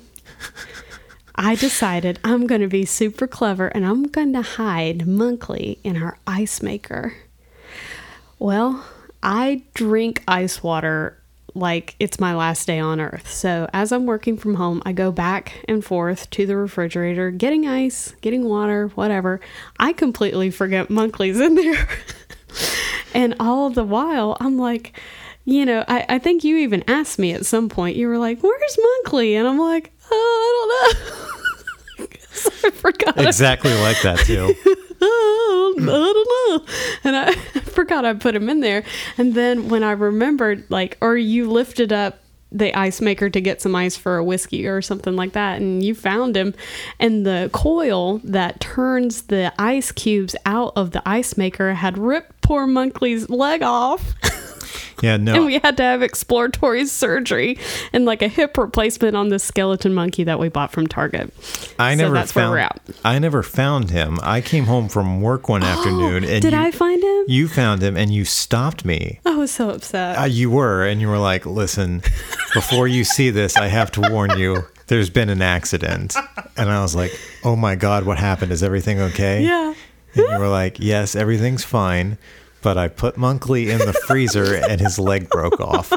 I 1.35 1.55
decided 1.55 2.19
I'm 2.25 2.47
going 2.47 2.63
to 2.63 2.69
be 2.69 2.87
super 2.87 3.27
clever 3.27 3.69
and 3.69 3.85
I'm 3.87 4.05
going 4.05 4.33
to 4.33 4.43
hide 4.43 5.07
Monkley 5.07 5.79
in 5.85 6.03
our 6.03 6.19
ice 6.27 6.63
maker. 6.63 7.15
Well, 8.39 8.85
I 9.23 9.63
drink 9.75 10.23
ice 10.29 10.63
water 10.63 11.19
like 11.55 11.97
it's 11.99 12.21
my 12.21 12.35
last 12.35 12.67
day 12.67 12.79
on 12.79 13.01
earth. 13.01 13.31
So, 13.31 13.69
as 13.73 13.91
I'm 13.91 14.05
working 14.05 14.37
from 14.37 14.55
home, 14.55 14.83
I 14.85 14.93
go 14.93 15.11
back 15.11 15.65
and 15.67 15.85
forth 15.85 16.29
to 16.31 16.47
the 16.47 16.57
refrigerator, 16.57 17.31
getting 17.31 17.67
ice, 17.67 18.15
getting 18.21 18.45
water, 18.45 18.89
whatever. 18.89 19.41
I 19.79 19.93
completely 19.95 20.51
forget 20.51 20.91
Monkley's 20.91 21.41
in 21.41 21.55
there. 21.55 21.89
and 23.15 23.35
all 23.41 23.71
the 23.71 23.85
while, 23.85 24.37
I'm 24.39 24.59
like, 24.59 25.01
you 25.47 25.65
know, 25.65 25.85
I, 25.89 26.05
I 26.09 26.19
think 26.19 26.45
you 26.45 26.59
even 26.59 26.85
asked 26.87 27.19
me 27.19 27.33
at 27.33 27.47
some 27.47 27.69
point, 27.69 27.97
you 27.97 28.09
were 28.09 28.19
like, 28.19 28.43
Where's 28.43 28.79
Monkley? 28.79 29.35
And 29.37 29.49
I'm 29.49 29.59
like, 29.59 29.93
Oh, 30.11 30.93
I 30.93 30.93
don't 30.93 32.01
know. 32.01 32.07
I 32.65 32.71
forgot. 32.71 33.19
Exactly 33.19 33.73
like 33.81 34.01
that 34.03 34.19
too. 34.19 34.55
oh, 35.01 35.75
I 35.81 35.85
don't 35.85 36.67
know. 36.67 37.06
Forgot 37.97 38.05
I 38.05 38.19
put 38.19 38.37
him 38.37 38.51
in 38.51 38.61
there. 38.61 38.85
And 39.17 39.33
then 39.33 39.71
when 39.71 39.83
I 39.83 39.93
remembered, 39.93 40.71
like, 40.71 40.99
or 41.01 41.17
you 41.17 41.51
lifted 41.51 41.95
up 41.95 42.19
the 42.53 42.79
ice 42.79 43.01
maker 43.01 43.31
to 43.31 43.41
get 43.41 43.63
some 43.63 43.75
ice 43.75 43.97
for 43.97 44.19
a 44.19 44.25
whiskey 44.25 44.67
or 44.67 44.83
something 44.83 45.17
like 45.17 45.33
that, 45.33 45.63
and 45.63 45.83
you 45.83 45.95
found 45.95 46.37
him, 46.37 46.55
and 47.01 47.25
the 47.25 47.49
coil 47.55 48.19
that 48.19 48.61
turns 48.61 49.23
the 49.23 49.51
ice 49.59 49.93
cubes 49.93 50.37
out 50.45 50.75
of 50.77 50.91
the 50.91 51.03
ice 51.09 51.39
maker 51.39 51.73
had 51.73 51.97
ripped 51.97 52.43
poor 52.43 52.67
Monkley's 52.67 53.31
leg 53.31 53.63
off. 53.63 54.13
Yeah, 55.03 55.17
no. 55.19 55.35
and 55.35 55.47
we 55.47 55.59
had 55.59 55.77
to 55.77 55.83
have 55.83 56.03
exploratory 56.03 56.87
surgery 56.87 57.59
and 57.93 58.05
like 58.05 58.23
a 58.23 58.29
hip 58.29 58.57
replacement 58.57 59.15
on 59.17 59.29
this 59.29 59.45
skeleton 59.45 59.93
monkey 59.95 60.25
that 60.25 60.39
we 60.39 60.49
bought 60.49 60.73
from 60.73 60.87
Target. 60.87 61.33
I 61.79 61.95
So 61.95 62.03
never 62.05 62.15
that's 62.15 62.35
where 62.35 62.45
found. 62.45 62.53
we're 62.53 62.59
at. 62.59 62.81
I 63.05 63.19
never 63.19 63.43
found 63.43 63.91
him. 63.91 64.19
I 64.23 64.41
came 64.41 64.65
home 64.65 64.89
from 64.89 65.21
work 65.21 65.49
one 65.49 65.63
afternoon, 65.63 66.25
and 66.25 66.43
Did 66.43 66.53
you, 66.53 66.59
I 66.59 66.71
find 66.71 67.03
him? 67.03 67.25
You 67.29 67.49
found 67.49 67.83
him, 67.83 67.97
and 67.97 68.13
you 68.13 68.25
stopped 68.25 68.85
me. 68.85 69.21
I 69.27 69.37
was 69.37 69.51
so 69.51 69.71
upset. 69.71 70.19
Uh, 70.19 70.25
you 70.25 70.51
were, 70.51 70.85
and 70.87 71.01
you 71.01 71.09
were 71.09 71.19
like, 71.19 71.45
"Listen, 71.47 72.03
before 72.55 72.89
you 72.89 73.05
see 73.05 73.31
this, 73.31 73.57
I 73.57 73.67
have 73.69 73.91
to 73.93 74.01
warn 74.11 74.39
you. 74.39 74.65
There's 74.87 75.11
been 75.11 75.29
an 75.29 75.43
accident." 75.43 76.15
And 76.57 76.71
I 76.71 76.81
was 76.81 76.95
like, 76.95 77.13
"Oh 77.45 77.57
my 77.57 77.75
god, 77.75 78.05
what 78.07 78.19
happened? 78.19 78.53
Is 78.53 78.63
everything 78.63 79.01
okay?" 79.01 79.43
yeah. 79.45 79.75
And 80.15 80.25
you 80.33 80.39
were 80.39 80.49
like, 80.49 80.79
"Yes, 80.81 81.15
everything's 81.15 81.65
fine." 81.65 82.17
But 82.67 82.77
I 82.77 82.89
put 82.89 83.17
Monkley 83.17 83.71
in 83.71 83.79
the 83.79 83.93
freezer, 83.93 84.57
and 84.57 84.81
his 84.81 84.99
leg 84.99 85.31
broke 85.31 85.61
off. 85.61 85.93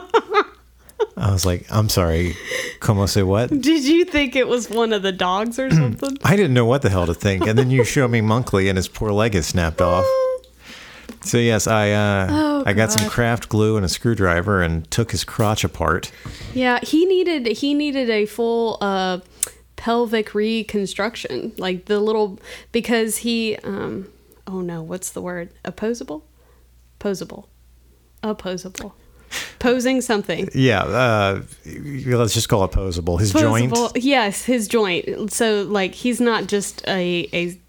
I 1.18 1.32
was 1.32 1.44
like, 1.44 1.66
"I'm 1.72 1.90
sorry, 1.90 2.36
como 2.80 3.08
se 3.08 3.24
what?" 3.24 3.50
Did 3.50 3.86
you 3.86 4.06
think 4.06 4.36
it 4.36 4.48
was 4.48 4.70
one 4.70 4.94
of 4.94 5.02
the 5.02 5.12
dogs 5.12 5.58
or 5.58 5.72
something? 5.72 6.20
I 6.24 6.36
didn't 6.36 6.54
know 6.54 6.68
what 6.68 6.84
the 6.84 6.92
hell 6.92 7.08
to 7.08 7.16
think, 7.16 7.48
and 7.48 7.58
then 7.58 7.72
you 7.72 7.84
show 7.84 8.08
me 8.08 8.22
Monkley, 8.22 8.70
and 8.70 8.78
his 8.78 8.88
poor 8.88 9.12
leg 9.12 9.34
is 9.34 9.48
snapped 9.48 9.82
off. 9.82 10.06
So 11.24 11.40
yes, 11.40 11.66
I 11.66 11.90
uh, 11.90 12.28
Oh, 12.30 12.64
I 12.68 12.74
got 12.74 12.92
some 12.92 13.10
craft 13.10 13.50
glue 13.50 13.76
and 13.76 13.84
a 13.84 13.90
screwdriver 13.90 14.62
and 14.62 14.90
took 14.92 15.10
his 15.10 15.24
crotch 15.24 15.64
apart. 15.64 16.12
yeah, 16.54 16.80
he 16.84 17.08
needed 17.08 17.48
he 17.48 17.74
needed 17.74 18.12
a 18.12 18.28
full 18.28 18.78
uh 18.80 19.22
pelvic 19.76 20.36
reconstruction. 20.36 21.52
Like 21.58 21.86
the 21.86 22.00
little 22.00 22.38
because 22.72 23.18
he 23.18 23.58
um 23.64 24.08
oh 24.46 24.62
no, 24.62 24.84
what's 24.84 25.10
the 25.10 25.22
word? 25.24 25.50
Opposable? 25.66 26.26
Posable. 27.00 27.46
Opposable. 28.24 28.96
Posing 29.60 30.02
something. 30.02 30.50
Yeah, 30.56 30.82
uh, 30.84 31.42
let's 32.06 32.34
just 32.34 32.50
call 32.50 32.64
it 32.64 32.72
posable. 32.72 33.20
His 33.20 33.32
joint. 33.32 33.76
Yes, 33.96 34.46
his 34.46 34.68
joint. 34.68 35.32
So 35.32 35.64
like 35.64 35.94
he's 35.94 36.20
not 36.20 36.48
just 36.48 36.86
a 36.88 37.30
a 37.34 37.60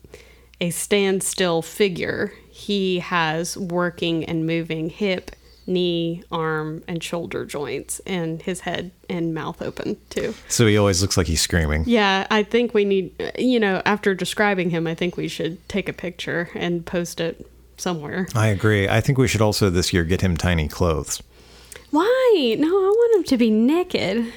a 0.61 0.71
standstill 0.71 1.63
figure. 1.63 2.33
He 2.51 3.01
has 3.01 3.57
working 3.57 4.25
and 4.25 4.47
moving 4.47 4.91
hip, 4.91 5.33
knee, 5.67 6.23
arm, 6.31 6.83
and 6.87 7.03
shoulder 7.03 7.45
joints, 7.45 8.01
and 8.07 8.41
his 8.43 8.61
head 8.61 8.91
and 9.09 9.35
mouth 9.35 9.61
open 9.61 9.97
too. 10.11 10.35
So 10.49 10.67
he 10.67 10.77
always 10.77 11.03
looks 11.03 11.17
like 11.17 11.27
he's 11.27 11.43
screaming. 11.43 11.85
Yeah, 11.87 12.27
I 12.31 12.43
think 12.43 12.73
we 12.73 12.85
need, 12.85 13.13
you 13.39 13.59
know, 13.61 13.83
after 13.85 14.15
describing 14.15 14.71
him, 14.71 14.87
I 14.87 14.95
think 14.95 15.17
we 15.17 15.29
should 15.29 15.67
take 15.69 15.89
a 15.89 15.93
picture 15.93 16.51
and 16.55 16.87
post 16.87 17.21
it 17.21 17.50
somewhere. 17.81 18.29
I 18.35 18.49
agree. 18.49 18.89
I 18.89 19.01
think 19.01 19.19
we 19.19 19.29
should 19.29 19.41
also 19.41 19.71
this 19.71 19.93
year 19.93 20.05
get 20.05 20.21
him 20.21 20.37
tiny 20.37 20.69
clothes. 20.69 21.23
Why? 21.91 22.57
No, 22.59 22.69
I 22.69 22.91
want 22.91 23.17
him 23.17 23.25
to 23.25 23.37
be 23.37 23.51
naked. 23.51 24.33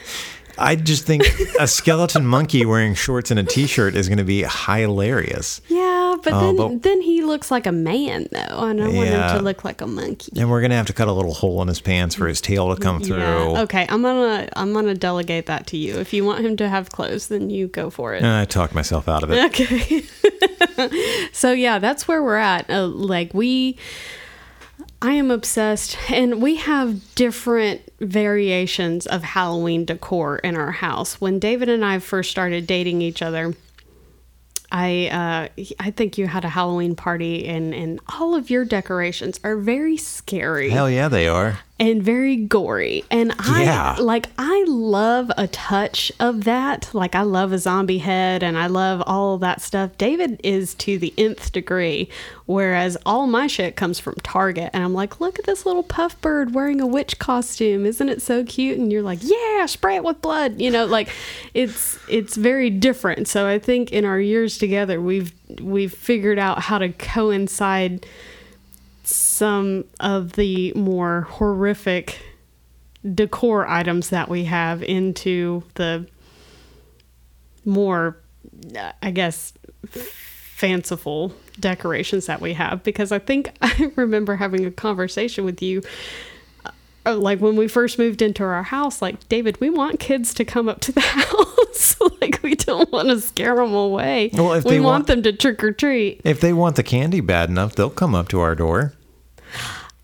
I 0.57 0.75
just 0.75 1.05
think 1.05 1.23
a 1.59 1.67
skeleton 1.67 2.25
monkey 2.25 2.65
wearing 2.65 2.93
shorts 2.93 3.31
and 3.31 3.39
a 3.39 3.43
t-shirt 3.43 3.95
is 3.95 4.07
going 4.07 4.19
to 4.19 4.23
be 4.23 4.43
hilarious. 4.43 5.61
Yeah, 5.67 5.82
but 6.23 6.33
Oh, 6.33 6.39
then 6.41 6.55
but- 6.55 6.81
then 6.83 7.01
he 7.01 7.21
looks 7.23 7.51
like 7.51 7.65
a 7.67 7.71
man 7.71 8.27
though, 8.31 8.59
and 8.65 8.81
I 8.81 8.87
want 8.87 9.09
Yeah. 9.09 9.31
him 9.31 9.37
to 9.39 9.43
look 9.43 9.63
like 9.63 9.81
a 9.81 9.87
monkey. 9.87 10.31
And 10.37 10.49
we're 10.49 10.61
going 10.61 10.71
to 10.71 10.75
have 10.77 10.87
to 10.87 10.93
cut 10.93 11.07
a 11.07 11.11
little 11.11 11.33
hole 11.33 11.61
in 11.61 11.67
his 11.67 11.81
pants 11.81 12.15
for 12.15 12.27
his 12.27 12.41
tail 12.41 12.73
to 12.75 12.81
come 12.81 13.01
through. 13.01 13.17
Yeah. 13.17 13.61
Okay, 13.63 13.85
I'm 13.89 14.01
gonna 14.01 14.47
I'm 14.55 14.73
gonna 14.73 14.95
delegate 14.95 15.45
that 15.47 15.67
to 15.67 15.77
you. 15.77 15.99
If 15.99 16.13
you 16.13 16.25
want 16.25 16.45
him 16.45 16.55
to 16.57 16.69
have 16.69 16.89
clothes, 16.91 17.27
then 17.27 17.49
you 17.49 17.67
go 17.67 17.89
for 17.89 18.13
it. 18.13 18.23
Uh, 18.23 18.41
I 18.41 18.45
talked 18.45 18.73
myself 18.73 19.07
out 19.07 19.23
of 19.23 19.31
it. 19.31 19.43
Okay. 19.45 20.03
so 21.31 21.51
yeah, 21.51 21.79
that's 21.79 22.07
where 22.07 22.23
we're 22.23 22.37
at. 22.37 22.69
Uh, 22.69 22.87
like 22.87 23.33
we 23.33 23.77
I 25.01 25.13
am 25.13 25.31
obsessed 25.31 25.97
and 26.09 26.41
we 26.41 26.55
have 26.55 27.13
different 27.15 27.81
variations 27.99 29.05
of 29.05 29.21
Halloween 29.23 29.83
decor 29.85 30.37
in 30.37 30.55
our 30.55 30.71
house. 30.71 31.19
When 31.19 31.39
David 31.39 31.67
and 31.69 31.83
I 31.83 31.99
first 31.99 32.31
started 32.31 32.65
dating 32.65 33.01
each 33.01 33.21
other, 33.21 33.53
I 34.73 35.49
uh, 35.57 35.63
I 35.79 35.91
think 35.91 36.17
you 36.17 36.25
had 36.25 36.43
a 36.43 36.49
Halloween 36.49 36.95
party 36.95 37.45
and 37.47 37.75
and 37.75 37.99
all 38.19 38.33
of 38.33 38.49
your 38.49 38.65
decorations 38.65 39.39
are 39.43 39.55
very 39.55 39.97
scary 39.97 40.71
Hell 40.71 40.89
yeah, 40.89 41.07
they 41.07 41.27
are. 41.27 41.59
And 41.83 42.01
very 42.01 42.37
gory. 42.37 43.03
And 43.11 43.33
I 43.39 43.63
Yeah. 43.63 43.95
like 43.99 44.27
I 44.37 44.63
love 44.67 45.29
a 45.37 45.47
touch 45.47 46.13
of 46.17 46.45
that. 46.45 46.89
Like 46.93 47.13
I 47.13 47.23
love 47.23 47.51
a 47.51 47.57
zombie 47.57 47.97
head 47.97 48.41
and 48.41 48.57
I 48.57 48.67
love 48.67 49.03
all 49.05 49.37
that 49.39 49.61
stuff. 49.61 49.91
David 49.97 50.39
is 50.45 50.73
to 50.75 50.97
the 50.97 51.13
nth 51.17 51.51
degree, 51.51 52.07
whereas 52.45 52.95
all 53.05 53.27
my 53.27 53.47
shit 53.47 53.75
comes 53.75 53.99
from 53.99 54.15
Target. 54.23 54.69
And 54.71 54.81
I'm 54.81 54.93
like, 54.93 55.19
look 55.19 55.37
at 55.39 55.45
this 55.45 55.65
little 55.65 55.83
puff 55.83 56.19
bird 56.21 56.53
wearing 56.53 56.79
a 56.79 56.87
witch 56.87 57.19
costume. 57.19 57.85
Isn't 57.85 58.07
it 58.07 58.21
so 58.21 58.45
cute? 58.45 58.77
And 58.77 58.89
you're 58.89 59.03
like, 59.03 59.19
yeah, 59.21 59.65
spray 59.65 59.97
it 59.97 60.05
with 60.05 60.21
blood. 60.21 60.61
You 60.61 60.71
know, 60.71 60.85
like 60.85 61.09
it's 61.53 61.99
it's 62.07 62.37
very 62.37 62.69
different. 62.69 63.27
So 63.27 63.45
I 63.45 63.59
think 63.59 63.91
in 63.91 64.05
our 64.05 64.21
years 64.21 64.57
together 64.57 65.01
we've 65.01 65.33
we've 65.61 65.93
figured 65.93 66.39
out 66.39 66.59
how 66.61 66.77
to 66.77 66.89
coincide 66.89 68.05
some 69.33 69.85
of 69.99 70.33
the 70.33 70.71
more 70.73 71.21
horrific 71.29 72.19
decor 73.13 73.67
items 73.67 74.09
that 74.09 74.29
we 74.29 74.45
have 74.45 74.81
into 74.83 75.63
the 75.75 76.07
more, 77.65 78.17
I 79.01 79.11
guess, 79.11 79.53
fanciful 79.87 81.33
decorations 81.59 82.25
that 82.27 82.41
we 82.41 82.53
have. 82.53 82.83
Because 82.83 83.11
I 83.11 83.19
think 83.19 83.51
I 83.61 83.91
remember 83.95 84.35
having 84.35 84.65
a 84.65 84.71
conversation 84.71 85.45
with 85.45 85.61
you. 85.61 85.81
uh, 87.05 87.15
Like 87.15 87.39
when 87.39 87.55
we 87.55 87.67
first 87.67 87.97
moved 87.99 88.21
into 88.21 88.43
our 88.43 88.63
house, 88.63 89.01
like 89.01 89.27
David, 89.29 89.59
we 89.59 89.69
want 89.69 89.99
kids 89.99 90.33
to 90.35 90.45
come 90.45 90.69
up 90.69 90.79
to 90.81 90.91
the 90.91 91.01
house. 91.01 91.97
like 92.21 92.39
we 92.43 92.55
don't 92.55 92.91
want 92.91 93.09
to 93.09 93.19
scare 93.19 93.55
them 93.55 93.73
away. 93.73 94.29
Well, 94.33 94.53
if 94.53 94.63
we 94.65 94.79
want, 94.79 94.83
want- 94.83 95.07
them 95.07 95.23
to 95.23 95.33
trick 95.33 95.63
or 95.63 95.71
treat. 95.71 96.21
If 96.23 96.39
they 96.41 96.53
want 96.53 96.75
the 96.75 96.83
candy 96.83 97.19
bad 97.21 97.49
enough, 97.49 97.75
they'll 97.75 97.89
come 97.89 98.15
up 98.15 98.29
to 98.29 98.39
our 98.39 98.55
door. 98.55 98.93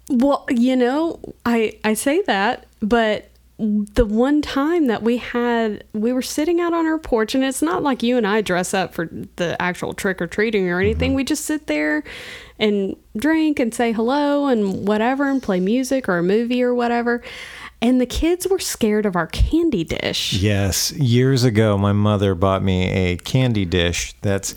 Well, 0.10 0.46
you 0.50 0.76
know, 0.76 1.20
I 1.46 1.78
I 1.84 1.94
say 1.94 2.22
that, 2.24 2.66
but 2.82 3.30
the 3.60 4.06
one 4.06 4.42
time 4.42 4.88
that 4.88 5.04
we 5.04 5.18
had 5.18 5.84
we 5.94 6.14
were 6.14 6.22
sitting 6.22 6.62
out 6.62 6.74
on 6.74 6.86
our 6.86 6.98
porch 6.98 7.36
and 7.36 7.44
it's 7.44 7.62
not 7.62 7.84
like 7.84 8.02
you 8.02 8.16
and 8.18 8.26
I 8.26 8.40
dress 8.40 8.74
up 8.74 8.94
for 8.94 9.10
the 9.36 9.62
actual 9.62 9.94
trick 9.94 10.22
or 10.22 10.28
treating 10.28 10.70
or 10.70 10.80
anything. 10.80 11.12
Mm-hmm. 11.12 11.18
We 11.18 11.24
just 11.26 11.44
sit 11.44 11.68
there 11.68 12.04
and 12.58 12.96
drink 13.18 13.60
and 13.60 13.74
say 13.74 13.92
hello 13.92 14.48
and 14.48 14.88
whatever 14.88 15.30
and 15.30 15.44
play 15.44 15.60
music 15.60 16.08
or 16.08 16.18
a 16.18 16.24
movie 16.24 16.64
or 16.64 16.74
whatever. 16.74 17.22
And 17.82 18.00
the 18.00 18.06
kids 18.06 18.48
were 18.48 18.60
scared 18.60 19.06
of 19.06 19.16
our 19.16 19.28
candy 19.28 19.84
dish. 19.84 20.34
Yes, 20.34 20.92
years 20.94 21.44
ago, 21.44 21.78
my 21.78 21.94
mother 21.94 22.36
bought 22.36 22.64
me 22.64 22.90
a 22.90 23.18
candy 23.18 23.66
dish 23.66 24.14
that's 24.22 24.56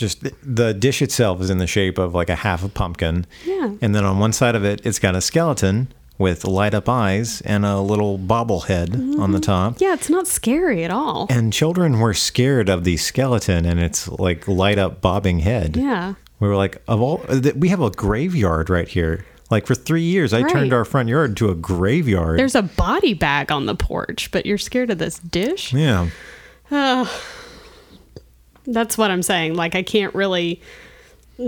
just 0.00 0.26
the 0.42 0.74
dish 0.74 1.02
itself 1.02 1.40
is 1.40 1.50
in 1.50 1.58
the 1.58 1.66
shape 1.66 1.98
of 1.98 2.14
like 2.14 2.30
a 2.30 2.34
half 2.34 2.64
a 2.64 2.68
pumpkin. 2.68 3.26
Yeah. 3.44 3.74
And 3.80 3.94
then 3.94 4.04
on 4.04 4.18
one 4.18 4.32
side 4.32 4.56
of 4.56 4.64
it, 4.64 4.84
it's 4.84 4.98
got 4.98 5.14
a 5.14 5.20
skeleton 5.20 5.92
with 6.18 6.44
light 6.44 6.74
up 6.74 6.88
eyes 6.88 7.40
and 7.42 7.64
a 7.64 7.80
little 7.80 8.18
bobblehead 8.18 8.92
on 9.18 9.32
the 9.32 9.38
mm-hmm. 9.38 9.40
top. 9.40 9.80
Yeah, 9.80 9.94
it's 9.94 10.10
not 10.10 10.26
scary 10.26 10.84
at 10.84 10.90
all. 10.90 11.26
And 11.30 11.52
children 11.52 11.98
were 12.00 12.14
scared 12.14 12.68
of 12.68 12.84
the 12.84 12.96
skeleton 12.96 13.64
and 13.64 13.78
its 13.78 14.08
like 14.08 14.48
light 14.48 14.78
up 14.78 15.00
bobbing 15.00 15.40
head. 15.40 15.76
Yeah. 15.76 16.14
We 16.40 16.48
were 16.48 16.56
like, 16.56 16.82
of 16.88 17.00
all, 17.00 17.22
uh, 17.28 17.52
we 17.54 17.68
have 17.68 17.80
a 17.80 17.90
graveyard 17.90 18.68
right 18.70 18.88
here. 18.88 19.24
Like 19.50 19.66
for 19.66 19.74
three 19.74 20.02
years, 20.02 20.32
I 20.32 20.42
Right. 20.42 20.52
turned 20.52 20.72
our 20.72 20.84
front 20.84 21.08
yard 21.08 21.36
to 21.38 21.50
a 21.50 21.54
graveyard. 21.54 22.38
There's 22.38 22.54
a 22.54 22.62
body 22.62 23.14
bag 23.14 23.50
on 23.50 23.66
the 23.66 23.74
porch, 23.74 24.30
but 24.30 24.46
you're 24.46 24.58
scared 24.58 24.90
of 24.90 24.98
this 24.98 25.18
dish? 25.18 25.72
yeah. 25.74 26.08
That's 28.72 28.96
what 28.96 29.10
I'm 29.10 29.22
saying. 29.22 29.54
Like, 29.54 29.74
I 29.74 29.82
can't 29.82 30.14
really 30.14 30.60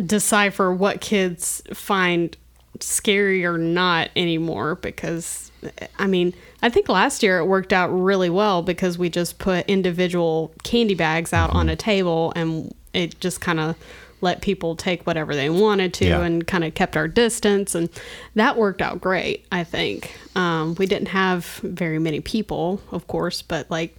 decipher 0.07 0.73
what 0.73 1.01
kids 1.01 1.63
find 1.75 2.37
scary 2.81 3.45
or 3.45 3.59
not 3.59 4.11
anymore 4.17 4.77
because, 4.77 5.53
I 5.99 6.07
mean, 6.07 6.35
I 6.63 6.71
think 6.71 6.89
last 6.89 7.23
year 7.23 7.39
it 7.39 7.45
worked 7.47 7.73
out 7.73 7.89
really 7.89 8.31
well 8.31 8.63
because 8.63 8.97
we 8.99 9.11
just 9.11 9.39
put 9.39 9.67
individual 9.69 10.53
candy 10.63 10.95
bags 10.95 11.33
out 11.33 11.51
on 11.51 11.69
a 11.69 11.77
table 11.77 12.33
and 12.35 12.75
it 12.93 13.19
just 13.21 13.41
kind 13.41 13.61
of 13.61 13.77
let 14.21 14.41
people 14.41 14.77
take 14.77 15.05
whatever 15.07 15.35
they 15.35 15.51
wanted 15.51 15.93
to 15.95 16.07
Yeah. 16.07 16.23
and 16.23 16.47
kind 16.47 16.63
of 16.65 16.75
kept 16.75 16.97
our 16.97 17.09
distance 17.09 17.75
and 17.75 17.89
that 18.37 18.57
worked 18.57 18.81
out 18.81 19.01
great 19.01 19.45
i 19.51 19.65
think 19.65 20.17
um, 20.37 20.77
we 20.77 20.87
didn't 20.87 21.09
have 21.09 21.45
very 21.65 21.99
many 21.99 22.21
people 22.21 22.81
of 22.93 23.09
course 23.09 23.43
but 23.43 23.69
like 23.69 23.97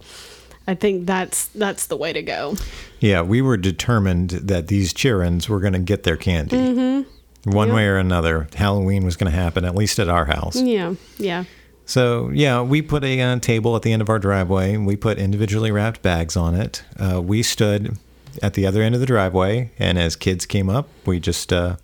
i 0.66 0.74
think 0.74 1.06
that's 1.06 1.46
that's 1.48 1.86
the 1.86 1.96
way 1.96 2.12
to 2.12 2.22
go 2.22 2.54
Yeah, 3.00 3.20
we 3.20 3.42
were 3.42 3.58
determined 3.58 4.30
that 4.30 4.68
these 4.68 4.94
childrens 4.94 5.46
were 5.46 5.60
going 5.60 5.74
to 5.74 5.78
get 5.78 6.04
their 6.04 6.16
candy. 6.16 6.56
Mm-hmm. 6.56 7.50
One 7.50 7.74
way 7.74 7.86
or 7.86 7.98
another, 7.98 8.48
Halloween 8.54 9.04
was 9.04 9.16
going 9.16 9.30
to 9.30 9.36
happen, 9.38 9.66
at 9.66 9.74
least 9.74 9.98
at 9.98 10.08
our 10.08 10.24
house. 10.24 10.56
yeah 10.56 10.94
yeah 11.18 11.44
So, 11.84 12.30
yeah, 12.30 12.62
we 12.62 12.80
put 12.80 13.04
a 13.04 13.20
uh, 13.20 13.38
table 13.40 13.76
at 13.76 13.82
the 13.82 13.92
end 13.92 14.00
of 14.00 14.08
our 14.08 14.18
driveway. 14.18 14.78
We 14.78 14.96
put 14.96 15.18
individually 15.18 15.70
wrapped 15.70 16.00
bags 16.00 16.34
on 16.34 16.54
it. 16.54 16.82
Uh, 16.98 17.20
we 17.20 17.42
stood 17.42 17.98
at 18.42 18.54
the 18.54 18.64
other 18.66 18.80
end 18.80 18.94
of 18.94 19.02
the 19.02 19.06
driveway, 19.06 19.70
and 19.78 19.98
as 19.98 20.16
kids 20.16 20.46
came 20.46 20.70
up, 20.70 20.88
we 21.04 21.20
just 21.20 21.52
uh, 21.52 21.76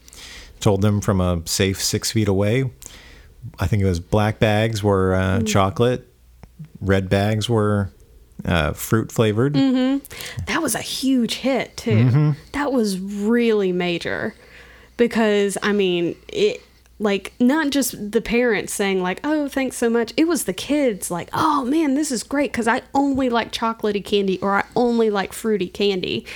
told 0.58 0.80
them 0.80 1.02
from 1.02 1.20
a 1.20 1.42
safe 1.44 1.82
six 1.82 2.12
feet 2.12 2.28
away. 2.28 2.70
I 3.58 3.66
think 3.66 3.82
it 3.82 3.86
was 3.86 4.00
black 4.00 4.38
bags 4.38 4.82
were 4.82 5.14
uh, 5.14 5.42
chocolate, 5.42 6.08
red 6.80 7.10
bags 7.10 7.46
were 7.46 7.90
uh, 8.44 8.72
fruit 8.72 9.10
flavored. 9.12 9.54
that 9.54 10.62
was 10.62 10.74
a 10.74 10.80
huge 10.80 11.36
hit 11.36 11.76
too. 11.76 12.34
That 12.52 12.72
was 12.72 12.98
really 12.98 13.72
major 13.72 14.34
because 14.96 15.56
i 15.62 15.72
mean 15.72 16.14
it 16.28 16.62
like 16.98 17.32
not 17.40 17.70
just 17.70 18.12
the 18.12 18.20
parents 18.20 18.74
saying 18.74 19.00
like 19.00 19.18
oh 19.24 19.48
thanks 19.48 19.76
so 19.76 19.88
much. 19.88 20.12
It 20.18 20.28
was 20.28 20.44
the 20.44 20.52
kids 20.52 21.10
like 21.10 21.30
oh 21.32 21.64
man 21.64 21.94
this 21.94 22.10
is 22.12 22.22
great 22.22 22.52
because 22.52 22.68
i 22.68 22.82
only 22.94 23.30
like 23.30 23.50
chocolatey 23.50 24.04
candy 24.04 24.38
or 24.42 24.56
i 24.56 24.64
only 24.76 25.08
like 25.08 25.32
fruity 25.32 25.68
candy 25.68 26.26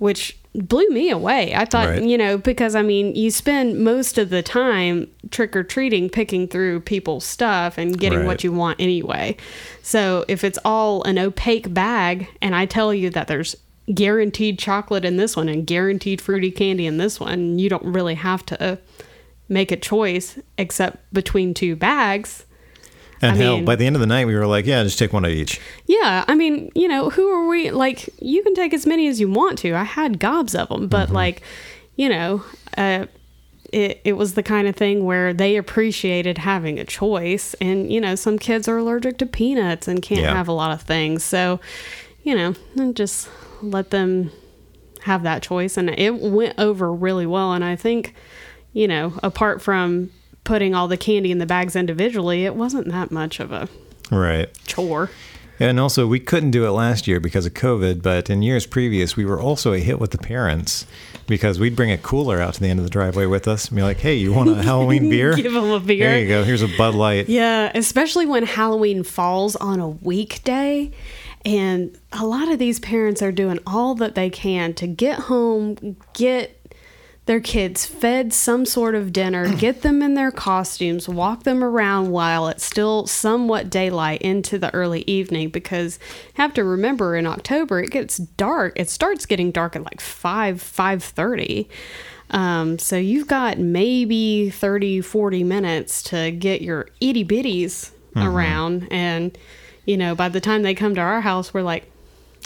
which 0.00 0.36
blew 0.52 0.88
me 0.88 1.10
away 1.10 1.54
i 1.54 1.64
thought 1.64 1.88
Right. 1.88 2.02
you 2.02 2.18
know 2.18 2.36
because 2.36 2.74
i 2.74 2.82
mean 2.82 3.14
you 3.14 3.30
spend 3.30 3.78
most 3.84 4.18
of 4.18 4.30
the 4.30 4.42
time 4.42 5.06
trick-or-treating 5.30 6.10
picking 6.10 6.48
through 6.48 6.80
people's 6.80 7.24
stuff 7.24 7.78
and 7.78 7.96
getting 7.96 8.18
Right. 8.20 8.26
what 8.26 8.42
you 8.42 8.50
want 8.52 8.80
anyway 8.80 9.36
so 9.82 10.24
if 10.26 10.42
it's 10.42 10.58
all 10.64 11.04
an 11.04 11.18
opaque 11.20 11.72
bag 11.72 12.26
and 12.42 12.56
i 12.56 12.66
tell 12.66 12.92
you 12.92 13.10
that 13.10 13.28
there's 13.28 13.54
guaranteed 13.94 14.58
chocolate 14.58 15.04
in 15.04 15.16
this 15.18 15.36
one 15.36 15.48
and 15.48 15.66
guaranteed 15.66 16.20
fruity 16.20 16.50
candy 16.50 16.86
in 16.86 16.96
this 16.98 17.20
one 17.20 17.58
you 17.60 17.68
don't 17.68 17.84
really 17.84 18.14
have 18.14 18.44
to 18.46 18.78
make 19.48 19.70
a 19.70 19.76
choice 19.76 20.38
except 20.58 21.12
between 21.12 21.54
two 21.54 21.76
bags 21.76 22.44
And 23.22 23.32
I 23.32 23.36
hell, 23.36 23.56
mean- 23.56 23.64
by 23.66 23.76
the 23.76 23.86
end 23.86 23.96
of 23.96 24.00
the 24.00 24.06
night, 24.06 24.26
we 24.26 24.34
were 24.34 24.46
like, 24.46 24.66
yeah, 24.66 24.82
just 24.82 24.98
take 24.98 25.12
one 25.12 25.24
of 25.24 25.30
each. 25.30 25.60
yeah, 25.86 26.24
I 26.26 26.34
mean, 26.34 26.70
you 26.74 26.88
know, 26.88 27.10
who 27.10 27.28
are 27.28 27.46
we? 27.46 27.70
Like, 27.70 28.08
you 28.20 28.42
can 28.42 28.54
take 28.54 28.72
as 28.72 28.86
many 28.86 29.06
as 29.08 29.20
you 29.20 29.28
want 29.30 29.58
to. 29.58 29.74
I 29.74 29.84
had 29.84 30.18
gobs 30.18 30.54
of 30.54 30.68
them, 30.68 30.88
but 30.88 31.10
like, 31.10 31.42
you 31.96 32.08
know, 32.08 32.42
uh, 32.78 33.06
it 33.72 34.00
it 34.04 34.14
was 34.14 34.34
the 34.34 34.42
kind 34.42 34.66
of 34.66 34.74
thing 34.74 35.04
where 35.04 35.32
they 35.32 35.56
appreciated 35.56 36.38
having 36.38 36.78
a 36.80 36.84
choice, 36.84 37.54
and 37.60 37.92
you 37.92 38.00
know, 38.00 38.14
some 38.14 38.38
kids 38.38 38.66
are 38.68 38.78
allergic 38.78 39.18
to 39.18 39.26
peanuts 39.26 39.86
and 39.86 40.02
can't 40.02 40.22
Yeah. 40.22 40.34
have 40.34 40.48
a 40.48 40.52
lot 40.52 40.72
of 40.72 40.82
things, 40.82 41.22
so 41.22 41.60
you 42.22 42.34
know, 42.34 42.54
just 42.94 43.28
let 43.62 43.90
them 43.90 44.30
have 45.02 45.22
that 45.22 45.42
choice, 45.42 45.76
and 45.76 45.90
it 45.90 46.14
went 46.16 46.54
over 46.58 46.92
really 46.92 47.26
well. 47.26 47.52
And 47.52 47.64
I 47.64 47.76
think, 47.76 48.14
you 48.72 48.88
know, 48.88 49.12
apart 49.22 49.62
from 49.62 50.10
putting 50.50 50.74
all 50.74 50.88
the 50.88 50.96
candy 50.96 51.30
in 51.30 51.38
the 51.38 51.46
bags 51.46 51.76
individually, 51.76 52.44
it 52.44 52.56
wasn't 52.56 52.88
that 52.88 53.12
much 53.12 53.38
of 53.38 53.52
a 53.52 53.68
Right. 54.10 54.48
chore. 54.66 55.08
And 55.60 55.78
also, 55.78 56.08
we 56.08 56.18
couldn't 56.18 56.50
do 56.50 56.66
it 56.66 56.70
last 56.70 57.06
year 57.06 57.20
because 57.20 57.46
of 57.46 57.54
COVID, 57.54 58.02
but 58.02 58.28
in 58.28 58.42
years 58.42 58.66
previous, 58.66 59.16
we 59.16 59.24
were 59.24 59.40
also 59.40 59.72
a 59.72 59.78
hit 59.78 60.00
with 60.00 60.10
the 60.10 60.18
parents 60.18 60.86
because 61.28 61.60
we'd 61.60 61.76
bring 61.76 61.92
a 61.92 61.98
cooler 61.98 62.40
out 62.40 62.54
to 62.54 62.60
the 62.60 62.66
end 62.66 62.80
of 62.80 62.84
the 62.84 62.90
driveway 62.90 63.26
with 63.26 63.46
us 63.46 63.68
and 63.68 63.76
be 63.76 63.82
like, 63.84 63.98
hey, 63.98 64.16
you 64.16 64.32
want 64.32 64.50
a 64.50 64.60
Halloween 64.70 65.08
beer? 65.08 65.36
Give 65.36 65.54
'em 65.54 65.70
a 65.70 65.78
beer. 65.78 66.08
There 66.10 66.18
you 66.18 66.26
go. 66.28 66.42
Here's 66.42 66.62
a 66.62 66.68
Bud 66.76 66.96
Light. 66.96 67.28
Yeah, 67.28 67.70
especially 67.76 68.26
when 68.26 68.44
Halloween 68.44 69.04
falls 69.04 69.54
on 69.54 69.78
a 69.78 69.88
weekday. 69.88 70.90
And 71.44 71.96
a 72.12 72.26
lot 72.26 72.50
of 72.50 72.58
these 72.58 72.80
parents 72.80 73.22
are 73.22 73.30
doing 73.32 73.60
all 73.68 73.94
that 73.96 74.16
they 74.16 74.30
can 74.30 74.74
to 74.74 74.86
get 74.88 75.20
home, 75.20 75.96
get 76.14 76.59
their 77.30 77.38
kids 77.38 77.86
fed 77.86 78.32
some 78.32 78.66
sort 78.66 78.96
of 78.96 79.12
dinner, 79.12 79.54
get 79.56 79.82
them 79.82 80.02
in 80.02 80.14
their 80.14 80.32
costumes, 80.32 81.08
walk 81.08 81.44
them 81.44 81.62
around 81.62 82.10
while 82.10 82.48
it's 82.48 82.64
still 82.64 83.06
somewhat 83.06 83.70
daylight 83.70 84.20
into 84.20 84.58
the 84.58 84.74
early 84.74 85.02
evening 85.06 85.48
because 85.48 86.00
have 86.34 86.52
to 86.52 86.64
remember 86.64 87.14
in 87.14 87.26
October 87.26 87.78
it 87.78 87.90
gets 87.92 88.16
dark. 88.16 88.72
It 88.74 88.90
starts 88.90 89.26
getting 89.26 89.52
dark 89.52 89.76
at 89.76 89.84
like 89.84 90.00
5 90.00 90.56
5:30. 90.60 91.68
Um, 92.30 92.80
so 92.80 92.96
you've 92.96 93.28
got 93.28 93.58
maybe 93.58 94.50
30, 94.50 95.00
40 95.00 95.44
minutes 95.44 96.02
to 96.02 96.32
get 96.32 96.62
your 96.62 96.88
itty 97.00 97.24
bitties 97.24 97.92
Mm-hmm. 98.16 98.26
around. 98.26 98.88
And, 98.90 99.38
you 99.86 99.96
know, 99.96 100.16
by 100.16 100.28
the 100.28 100.40
time 100.40 100.62
they 100.62 100.74
come 100.74 100.96
to 100.96 101.00
our 101.00 101.20
house, 101.20 101.54
we're 101.54 101.62
like, 101.62 101.88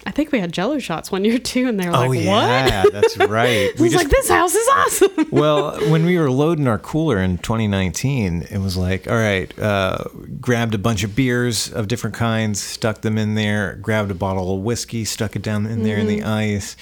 I 0.06 0.10
think 0.10 0.32
we 0.32 0.38
had 0.40 0.52
jello 0.52 0.78
shots 0.78 1.10
one 1.10 1.24
year 1.24 1.38
too. 1.38 1.66
And 1.68 1.80
they're 1.80 1.90
like, 1.90 2.04
oh, 2.04 2.08
what? 2.08 2.18
yeah. 2.24 2.84
That's 2.92 3.16
right. 3.16 3.72
I 3.78 3.82
was 3.82 3.94
like, 3.94 4.08
this 4.08 4.28
house 4.28 4.54
is 4.54 4.68
awesome. 4.68 5.28
well, 5.30 5.78
when 5.90 6.04
we 6.04 6.18
were 6.18 6.30
loading 6.30 6.68
our 6.68 6.78
cooler 6.78 7.18
in 7.18 7.38
2019, 7.38 8.48
it 8.50 8.58
was 8.58 8.76
like, 8.76 9.08
all 9.08 9.16
right, 9.16 9.56
uh, 9.58 10.04
grabbed 10.40 10.74
a 10.74 10.78
bunch 10.78 11.04
of 11.04 11.16
beers 11.16 11.72
of 11.72 11.88
different 11.88 12.16
kinds, 12.16 12.60
stuck 12.60 13.00
them 13.00 13.16
in 13.16 13.34
there, 13.34 13.76
grabbed 13.76 14.10
a 14.10 14.14
bottle 14.14 14.54
of 14.54 14.62
whiskey, 14.62 15.04
stuck 15.04 15.36
it 15.36 15.42
down 15.42 15.64
in 15.66 15.82
there 15.84 15.96
in 15.96 16.06
the 16.06 16.22
ice. 16.22 16.76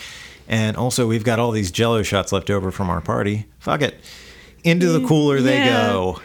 And 0.49 0.77
also, 0.77 1.07
we've 1.07 1.25
got 1.25 1.39
all 1.39 1.53
these 1.53 1.71
jello 1.71 2.03
shots 2.03 2.33
left 2.33 2.51
over 2.51 2.71
from 2.73 2.91
our 2.91 3.01
party. 3.01 3.47
Fuck 3.61 3.83
it. 3.83 4.01
Into 4.65 4.89
the 4.89 5.07
cooler 5.07 5.41
they 5.41 5.65
go. 5.65 6.21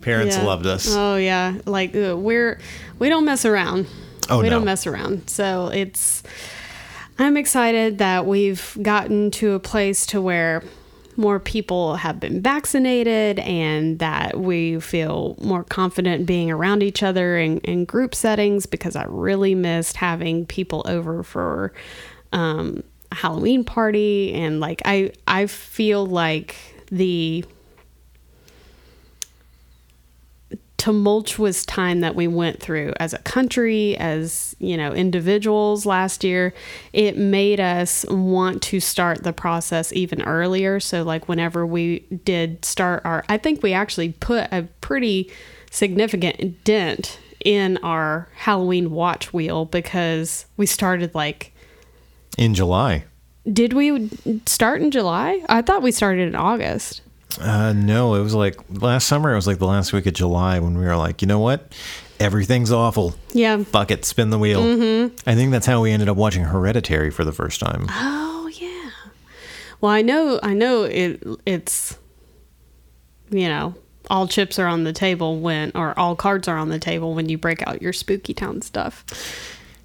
Parents 0.00 0.36
Yeah. 0.36 0.44
loved 0.44 0.66
us. 0.66 0.94
Oh 0.94 1.16
yeah, 1.16 1.54
like 1.66 1.94
uh, 1.94 2.16
we're 2.16 2.58
we 2.98 3.08
don't 3.08 3.24
mess 3.24 3.44
around. 3.44 3.86
Oh, 4.28 4.38
we 4.38 4.44
no. 4.44 4.56
don't 4.56 4.64
mess 4.64 4.86
around. 4.86 5.28
So 5.28 5.68
it's 5.68 6.22
I'm 7.18 7.36
excited 7.36 7.98
that 7.98 8.26
we've 8.26 8.76
gotten 8.80 9.30
to 9.32 9.52
a 9.52 9.60
place 9.60 10.06
to 10.06 10.20
where 10.20 10.62
more 11.16 11.40
people 11.40 11.96
have 11.96 12.20
been 12.20 12.40
vaccinated 12.40 13.40
and 13.40 13.98
that 13.98 14.38
we 14.38 14.78
feel 14.78 15.36
more 15.40 15.64
confident 15.64 16.26
being 16.26 16.48
around 16.48 16.80
each 16.84 17.02
other 17.02 17.36
in, 17.36 17.58
in 17.58 17.84
group 17.84 18.14
settings 18.14 18.66
because 18.66 18.94
I 18.94 19.04
really 19.08 19.56
missed 19.56 19.96
having 19.96 20.46
people 20.46 20.84
over 20.86 21.24
for 21.24 21.72
um, 22.32 22.84
a 23.10 23.16
Halloween 23.16 23.64
party 23.64 24.32
and 24.32 24.60
like 24.60 24.80
I 24.84 25.10
I 25.26 25.46
feel 25.46 26.06
like 26.06 26.54
the 26.92 27.44
tumultuous 30.78 31.66
time 31.66 32.00
that 32.00 32.14
we 32.14 32.26
went 32.26 32.60
through 32.60 32.94
as 32.98 33.12
a 33.12 33.18
country, 33.18 33.96
as 33.98 34.56
you 34.58 34.76
know, 34.76 34.92
individuals 34.92 35.84
last 35.84 36.24
year, 36.24 36.54
it 36.92 37.18
made 37.18 37.60
us 37.60 38.06
want 38.08 38.62
to 38.62 38.80
start 38.80 39.24
the 39.24 39.32
process 39.32 39.92
even 39.92 40.22
earlier. 40.22 40.80
So, 40.80 41.02
like, 41.02 41.28
whenever 41.28 41.66
we 41.66 42.00
did 42.24 42.64
start 42.64 43.04
our, 43.04 43.24
I 43.28 43.36
think 43.36 43.62
we 43.62 43.72
actually 43.72 44.12
put 44.12 44.50
a 44.52 44.68
pretty 44.80 45.30
significant 45.70 46.64
dent 46.64 47.18
in 47.44 47.76
our 47.78 48.28
Halloween 48.34 48.90
watch 48.90 49.32
wheel 49.32 49.64
because 49.64 50.46
we 50.56 50.66
started 50.66 51.14
like 51.14 51.52
in 52.36 52.54
July. 52.54 53.04
Did 53.52 53.72
we 53.72 54.10
start 54.46 54.82
in 54.82 54.90
July? 54.90 55.42
I 55.48 55.62
thought 55.62 55.82
we 55.82 55.90
started 55.90 56.28
in 56.28 56.34
August. 56.34 57.02
Uh, 57.40 57.72
no, 57.72 58.14
it 58.14 58.22
was 58.22 58.34
like 58.34 58.56
last 58.70 59.06
summer. 59.06 59.32
It 59.32 59.36
was 59.36 59.46
like 59.46 59.58
the 59.58 59.66
last 59.66 59.92
week 59.92 60.06
of 60.06 60.14
July 60.14 60.58
when 60.58 60.76
we 60.76 60.84
were 60.84 60.96
like, 60.96 61.22
you 61.22 61.28
know 61.28 61.38
what? 61.38 61.72
Everything's 62.20 62.72
awful. 62.72 63.14
Yeah. 63.32 63.62
Fuck 63.62 63.90
it, 63.90 64.04
spin 64.04 64.30
the 64.30 64.38
wheel. 64.38 64.62
Mm-hmm. 64.62 65.14
I 65.28 65.34
think 65.34 65.52
that's 65.52 65.66
how 65.66 65.82
we 65.82 65.92
ended 65.92 66.08
up 66.08 66.16
watching 66.16 66.44
Hereditary 66.44 67.10
for 67.10 67.24
the 67.24 67.32
first 67.32 67.60
time. 67.60 67.86
Oh 67.90 68.50
yeah. 68.54 68.90
Well, 69.80 69.92
I 69.92 70.02
know, 70.02 70.40
I 70.42 70.54
know 70.54 70.82
it. 70.82 71.22
It's, 71.46 71.96
you 73.30 73.48
know, 73.48 73.74
all 74.10 74.26
chips 74.26 74.58
are 74.58 74.66
on 74.66 74.84
the 74.84 74.92
table 74.92 75.38
when, 75.38 75.70
or 75.74 75.96
all 75.98 76.16
cards 76.16 76.48
are 76.48 76.56
on 76.56 76.70
the 76.70 76.78
table 76.80 77.14
when 77.14 77.28
you 77.28 77.38
break 77.38 77.66
out 77.68 77.80
your 77.80 77.92
spooky 77.92 78.34
town 78.34 78.62
stuff. 78.62 79.04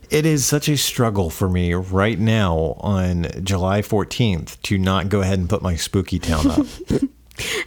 It 0.10 0.26
is 0.26 0.46
such 0.46 0.70
a 0.70 0.78
struggle 0.78 1.30
for 1.30 1.50
me 1.50 1.74
right 1.74 2.20
now 2.20 2.76
on 2.80 3.28
July 3.44 3.82
14th 3.82 4.62
to 4.63 4.78
not 4.78 5.10
go 5.10 5.22
ahead 5.22 5.39
and 5.39 5.50
put 5.50 5.62
my 5.62 5.76
spooky 5.76 6.20
town 6.20 6.48
up. 6.52 6.68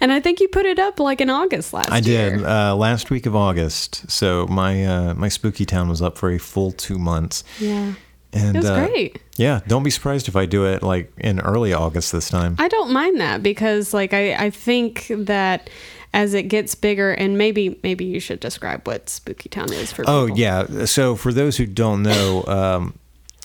And 0.00 0.12
I 0.12 0.20
think 0.20 0.40
you 0.40 0.48
put 0.48 0.64
it 0.66 0.78
up 0.78 1.00
like 1.00 1.20
in 1.20 1.28
August 1.30 1.72
last 1.72 1.90
I 1.90 1.98
year. 1.98 2.26
I 2.26 2.30
did 2.36 2.44
uh, 2.44 2.76
last 2.76 3.10
week 3.10 3.26
of 3.26 3.34
August. 3.34 4.08
So 4.10 4.46
my 4.46 4.84
uh, 4.84 5.14
my 5.14 5.28
spooky 5.28 5.64
town 5.64 5.88
was 5.88 6.00
up 6.00 6.16
for 6.18 6.30
a 6.30 6.38
full 6.38 6.72
two 6.72 6.98
months. 6.98 7.42
Yeah. 7.58 7.94
And 8.32 8.56
It 8.56 8.60
was 8.60 8.70
uh, 8.70 8.86
great. 8.86 9.18
Yeah, 9.36 9.60
don't 9.66 9.82
be 9.82 9.90
surprised 9.90 10.28
if 10.28 10.36
I 10.36 10.46
do 10.46 10.66
it 10.66 10.82
like 10.82 11.12
in 11.18 11.40
early 11.40 11.72
August 11.72 12.12
this 12.12 12.28
time. 12.28 12.56
I 12.58 12.68
don't 12.68 12.92
mind 12.92 13.20
that 13.20 13.42
because 13.42 13.94
like 13.94 14.12
I, 14.14 14.34
I 14.34 14.50
think 14.50 15.06
that 15.10 15.70
as 16.12 16.32
it 16.34 16.44
gets 16.44 16.74
bigger 16.74 17.12
and 17.12 17.36
maybe 17.38 17.78
maybe 17.82 18.04
you 18.04 18.20
should 18.20 18.40
describe 18.40 18.86
what 18.86 19.08
Spooky 19.08 19.48
Town 19.48 19.72
is 19.72 19.90
for 19.92 20.04
Oh 20.06 20.26
people. 20.26 20.38
yeah. 20.38 20.84
So 20.84 21.16
for 21.16 21.32
those 21.32 21.56
who 21.56 21.66
don't 21.66 22.02
know, 22.02 22.44
um, 22.46 22.98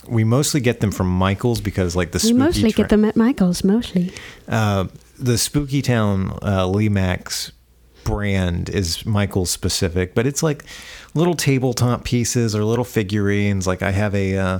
we 0.08 0.24
mostly 0.24 0.60
get 0.62 0.80
them 0.82 0.92
from 0.92 1.08
Michaels 1.08 1.62
because 1.62 1.96
like 1.96 2.12
the 2.12 2.18
We 2.18 2.30
spooky 2.30 2.34
mostly 2.40 2.72
tra- 2.72 2.78
get 2.84 2.90
them 2.90 3.06
at 3.06 3.16
Michael's, 3.16 3.64
mostly. 3.64 4.12
Uh, 4.48 4.86
the 5.22 5.38
Spooky 5.38 5.82
Town 5.82 6.38
uh, 6.42 6.68
Lee 6.68 6.90
brand 8.04 8.70
is 8.70 9.06
Michael's 9.06 9.52
specific, 9.52 10.16
but 10.16 10.26
it's 10.26 10.42
like 10.42 10.66
little 11.14 11.36
tabletop 11.36 12.04
pieces 12.04 12.56
or 12.56 12.64
little 12.66 12.86
figurines. 12.86 13.68
Like 13.68 13.82
I 13.82 13.92
have 13.92 14.16
a 14.16 14.38
uh, 14.38 14.60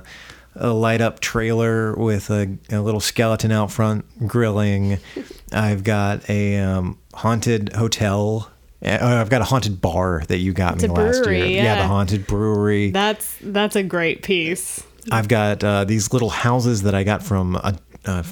a 0.56 0.70
light 0.70 1.02
up 1.02 1.20
trailer 1.20 1.96
with 1.96 2.30
a, 2.30 2.58
a 2.70 2.80
little 2.82 3.00
skeleton 3.00 3.52
out 3.52 3.72
front 3.72 4.28
grilling. 4.28 5.00
I've 5.52 5.84
got 5.84 6.30
a 6.30 6.60
um, 6.60 6.98
haunted 7.14 7.74
hotel. 7.74 8.50
Uh, 8.84 8.98
I've 9.02 9.30
got 9.30 9.42
a 9.42 9.46
haunted 9.46 9.82
bar 9.82 10.24
that 10.28 10.38
you 10.38 10.54
got 10.54 10.76
It's 10.76 10.84
me 10.84 10.90
last 10.90 11.24
brewery, 11.24 11.54
year. 11.54 11.64
yeah. 11.64 11.82
the 11.82 11.88
haunted 11.88 12.28
brewery. 12.28 12.92
That's 12.92 13.38
that's 13.42 13.76
a 13.76 13.84
great 13.84 14.24
piece. 14.24 14.84
I've 15.12 15.28
got 15.28 15.64
uh, 15.64 15.84
these 15.84 16.14
little 16.14 16.30
houses 16.30 16.84
that 16.84 16.94
I 16.94 17.04
got 17.04 17.24
from 17.24 17.56
a, 17.56 17.76
a 18.06 18.24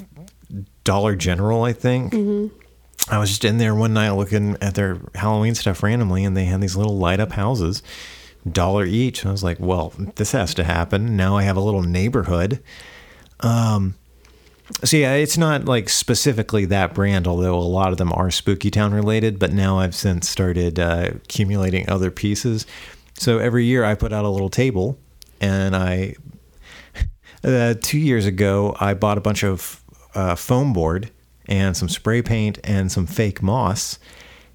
Dollar 0.90 1.14
General, 1.14 1.62
I 1.62 1.72
think. 1.72 2.12
I 3.08 3.18
was 3.18 3.28
just 3.28 3.44
in 3.44 3.58
there 3.58 3.76
one 3.76 3.94
night 3.94 4.10
looking 4.10 4.56
at 4.60 4.74
their 4.74 4.98
Halloween 5.14 5.54
stuff 5.54 5.84
randomly, 5.84 6.24
and 6.24 6.36
they 6.36 6.46
had 6.46 6.60
these 6.60 6.74
little 6.74 6.98
light 6.98 7.20
up 7.20 7.30
houses, 7.30 7.80
dollar 8.50 8.84
each. 8.84 9.24
I 9.24 9.30
was 9.30 9.44
like, 9.44 9.58
well, 9.60 9.92
this 10.16 10.32
has 10.32 10.52
to 10.54 10.64
happen. 10.64 11.16
Now 11.16 11.36
I 11.36 11.44
have 11.44 11.56
a 11.56 11.60
little 11.60 11.84
neighborhood. 11.84 12.60
Um, 13.38 13.94
so 14.82 14.96
yeah, 14.96 15.14
it's 15.14 15.38
not 15.38 15.66
like 15.66 15.88
specifically 15.88 16.64
that 16.64 16.92
brand, 16.92 17.28
although 17.28 17.56
a 17.56 17.62
lot 17.62 17.92
of 17.92 17.98
them 17.98 18.12
are 18.12 18.28
Spooky 18.32 18.72
Town 18.72 18.92
related. 18.92 19.38
But 19.38 19.52
now 19.52 19.78
I've 19.78 19.94
since 19.94 20.28
started 20.28 20.80
uh, 20.80 21.10
accumulating 21.14 21.88
other 21.88 22.10
pieces. 22.10 22.66
So 23.14 23.38
every 23.38 23.64
year 23.64 23.84
I 23.84 23.94
put 23.94 24.12
out 24.12 24.24
a 24.24 24.28
little 24.28 24.50
table, 24.50 24.98
and 25.40 25.76
I 25.76 26.16
uh, 27.44 27.74
two 27.80 27.98
years 27.98 28.26
ago, 28.26 28.76
I 28.80 28.94
bought 28.94 29.18
a 29.18 29.20
bunch 29.20 29.44
of 29.44 29.79
uh, 30.14 30.34
foam 30.34 30.72
board 30.72 31.10
and 31.46 31.76
some 31.76 31.88
spray 31.88 32.22
paint 32.22 32.58
and 32.64 32.90
some 32.92 33.06
fake 33.06 33.42
moss, 33.42 33.98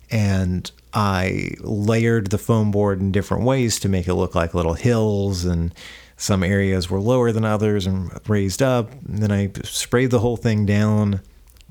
and 0.09 0.71
I 0.93 1.51
layered 1.59 2.27
the 2.27 2.37
foam 2.37 2.71
board 2.71 3.01
in 3.01 3.11
different 3.11 3.43
ways 3.43 3.79
to 3.81 3.89
make 3.89 4.07
it 4.07 4.13
look 4.13 4.33
like 4.33 4.53
little 4.53 4.75
hills, 4.75 5.43
and 5.43 5.73
some 6.15 6.43
areas 6.43 6.89
were 6.89 7.01
lower 7.01 7.31
than 7.33 7.43
others 7.43 7.85
and 7.85 8.09
raised 8.29 8.61
up. 8.61 8.91
And 9.05 9.19
then 9.19 9.31
I 9.31 9.51
sprayed 9.63 10.11
the 10.11 10.19
whole 10.19 10.37
thing 10.37 10.65
down, 10.65 11.19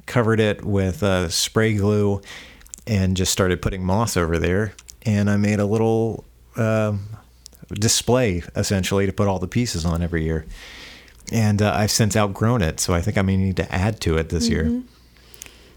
covered 0.04 0.40
it 0.40 0.64
with 0.64 1.02
uh, 1.02 1.30
spray 1.30 1.74
glue, 1.74 2.20
and 2.86 3.16
just 3.16 3.32
started 3.32 3.62
putting 3.62 3.82
moss 3.82 4.16
over 4.16 4.38
there. 4.38 4.74
And 5.06 5.30
I 5.30 5.38
made 5.38 5.58
a 5.58 5.66
little 5.66 6.24
uh, 6.56 6.94
display 7.72 8.42
essentially 8.54 9.06
to 9.06 9.12
put 9.12 9.26
all 9.26 9.38
the 9.38 9.48
pieces 9.48 9.86
on 9.86 10.02
every 10.02 10.24
year 10.24 10.44
and 11.32 11.62
uh, 11.62 11.72
I've 11.74 11.90
since 11.90 12.16
outgrown 12.16 12.62
it, 12.62 12.80
so 12.80 12.94
I 12.94 13.00
think 13.00 13.18
I 13.18 13.22
may 13.22 13.36
need 13.36 13.56
to 13.56 13.74
add 13.74 14.00
to 14.02 14.16
it 14.18 14.28
this 14.28 14.48
year. 14.48 14.82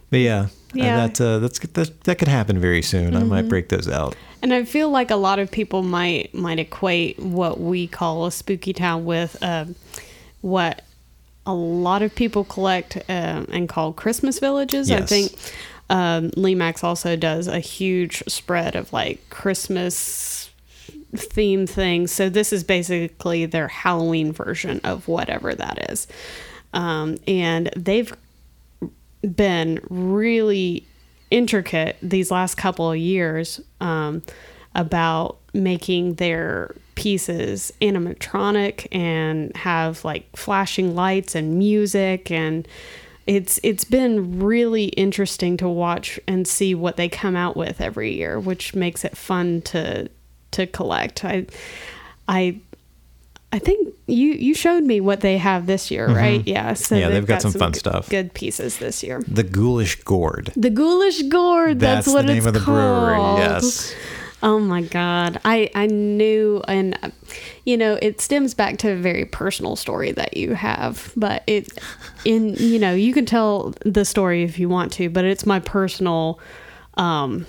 But 0.09 0.17
yeah, 0.17 0.39
uh, 0.39 0.47
Mm-hmm. 0.67 0.77
Yeah. 0.77 0.85
Mm-hmm. 0.85 1.13
that 1.13 1.21
uh, 1.21 1.39
that's 1.39 1.59
that, 1.59 2.03
that 2.03 2.19
could 2.19 2.27
happen 2.27 2.59
very 2.59 2.81
soon. 2.81 3.15
I 3.15 3.23
might 3.23 3.47
break 3.47 3.69
those 3.69 3.87
out. 3.87 4.15
And 4.41 4.53
I 4.53 4.65
feel 4.65 4.89
like 4.89 5.09
a 5.09 5.15
lot 5.15 5.39
of 5.39 5.49
people 5.49 5.81
might 5.81 6.33
might 6.33 6.59
equate 6.59 7.19
what 7.19 7.59
we 7.59 7.87
call 7.87 8.25
a 8.25 8.31
spooky 8.31 8.73
town 8.73 9.05
with 9.05 9.41
um, 9.41 9.75
what 10.41 10.83
a 11.45 11.53
lot 11.53 12.01
of 12.01 12.13
people 12.13 12.43
collect 12.43 12.97
um, 13.09 13.47
and 13.51 13.69
call 13.69 13.93
Christmas 13.93 14.39
villages. 14.39 14.91
I 14.91 15.01
think 15.01 15.31
um, 15.89 16.31
Lemax 16.31 16.83
also 16.83 17.15
does 17.15 17.47
a 17.47 17.59
huge 17.61 18.21
spread 18.27 18.75
of 18.75 18.91
like 18.91 19.27
Christmas 19.29 20.36
theme 21.15 21.67
things. 21.67 22.11
So 22.11 22.29
this 22.29 22.51
is 22.51 22.63
basically 22.63 23.45
their 23.45 23.67
Halloween 23.67 24.31
version 24.31 24.81
of 24.83 25.07
whatever 25.07 25.55
that 25.55 25.89
is. 25.89 26.07
Um, 26.73 27.17
and 27.27 27.69
they've 27.75 28.13
been 29.21 29.79
really 29.89 30.85
intricate 31.31 31.97
these 32.01 32.31
last 32.31 32.55
couple 32.55 32.91
of 32.91 32.97
years 32.97 33.59
um, 33.81 34.21
about 34.75 35.37
making 35.53 36.15
their 36.15 36.75
pieces 36.95 37.71
animatronic 37.81 38.87
and 38.91 39.55
have 39.55 40.03
like 40.03 40.35
flashing 40.35 40.95
lights 40.95 41.35
and 41.35 41.57
music 41.57 42.31
and 42.31 42.67
it's 43.27 43.59
it's 43.61 43.83
been 43.83 44.39
really 44.39 44.85
interesting 44.85 45.57
to 45.57 45.69
watch 45.69 46.19
and 46.27 46.47
see 46.47 46.73
what 46.73 46.97
they 46.97 47.07
come 47.07 47.35
out 47.35 47.55
with 47.55 47.81
every 47.81 48.13
year 48.15 48.39
which 48.39 48.73
makes 48.73 49.05
it 49.05 49.15
fun 49.15 49.61
to 49.61 50.09
to 50.51 50.65
collect 50.67 51.23
i 51.25 51.45
i 52.27 52.59
I 53.49 53.59
think 53.59 53.95
you 54.07 54.33
you 54.33 54.53
showed 54.53 54.83
me 54.83 54.99
what 54.99 55.21
they 55.21 55.37
have 55.37 55.67
this 55.67 55.89
year, 55.89 56.05
right? 56.07 56.45
Yeah. 56.45 56.73
So 56.73 56.95
Mm-hmm. 56.95 57.01
Yeah, 57.01 57.09
they've 57.09 57.25
got 57.25 57.41
some 57.41 57.53
fun 57.53 57.71
g- 57.71 57.79
stuff. 57.79 58.09
Good 58.09 58.33
pieces 58.33 58.77
this 58.79 59.01
year. 59.03 59.23
The 59.25 59.43
Ghoulish 59.43 60.03
Gourd. 60.03 60.51
The 60.57 60.69
Ghoulish 60.69 61.23
Gourd. 61.29 61.79
That's, 61.79 62.07
That's, 62.07 62.13
what 62.13 62.23
the 62.23 62.33
name 62.33 62.37
it's 62.39 62.47
of 62.47 62.53
the 62.55 62.59
called. 62.59 62.75
brewery. 62.75 63.37
Yes. 63.39 63.95
Oh 64.43 64.59
my 64.59 64.81
God. 64.81 65.39
I, 65.45 65.71
I 65.73 65.85
knew, 65.87 66.61
and 66.67 66.99
you 67.63 67.77
know, 67.77 67.97
it 68.01 68.19
stems 68.19 68.53
back 68.53 68.79
to 68.79 68.91
a 68.91 68.95
very 68.97 69.23
personal 69.23 69.77
story 69.77 70.11
that 70.11 70.35
you 70.35 70.53
have, 70.53 71.13
but 71.15 71.41
it, 71.47 71.69
in, 72.25 72.53
you 72.55 72.79
know, 72.79 72.93
you 72.93 73.13
can 73.13 73.25
tell 73.25 73.73
the 73.85 74.03
story 74.03 74.43
if 74.43 74.59
you 74.59 74.67
want 74.67 74.91
to, 74.93 75.09
but 75.09 75.23
it's 75.23 75.45
my 75.45 75.61
personal, 75.61 76.39
um, 76.95 77.45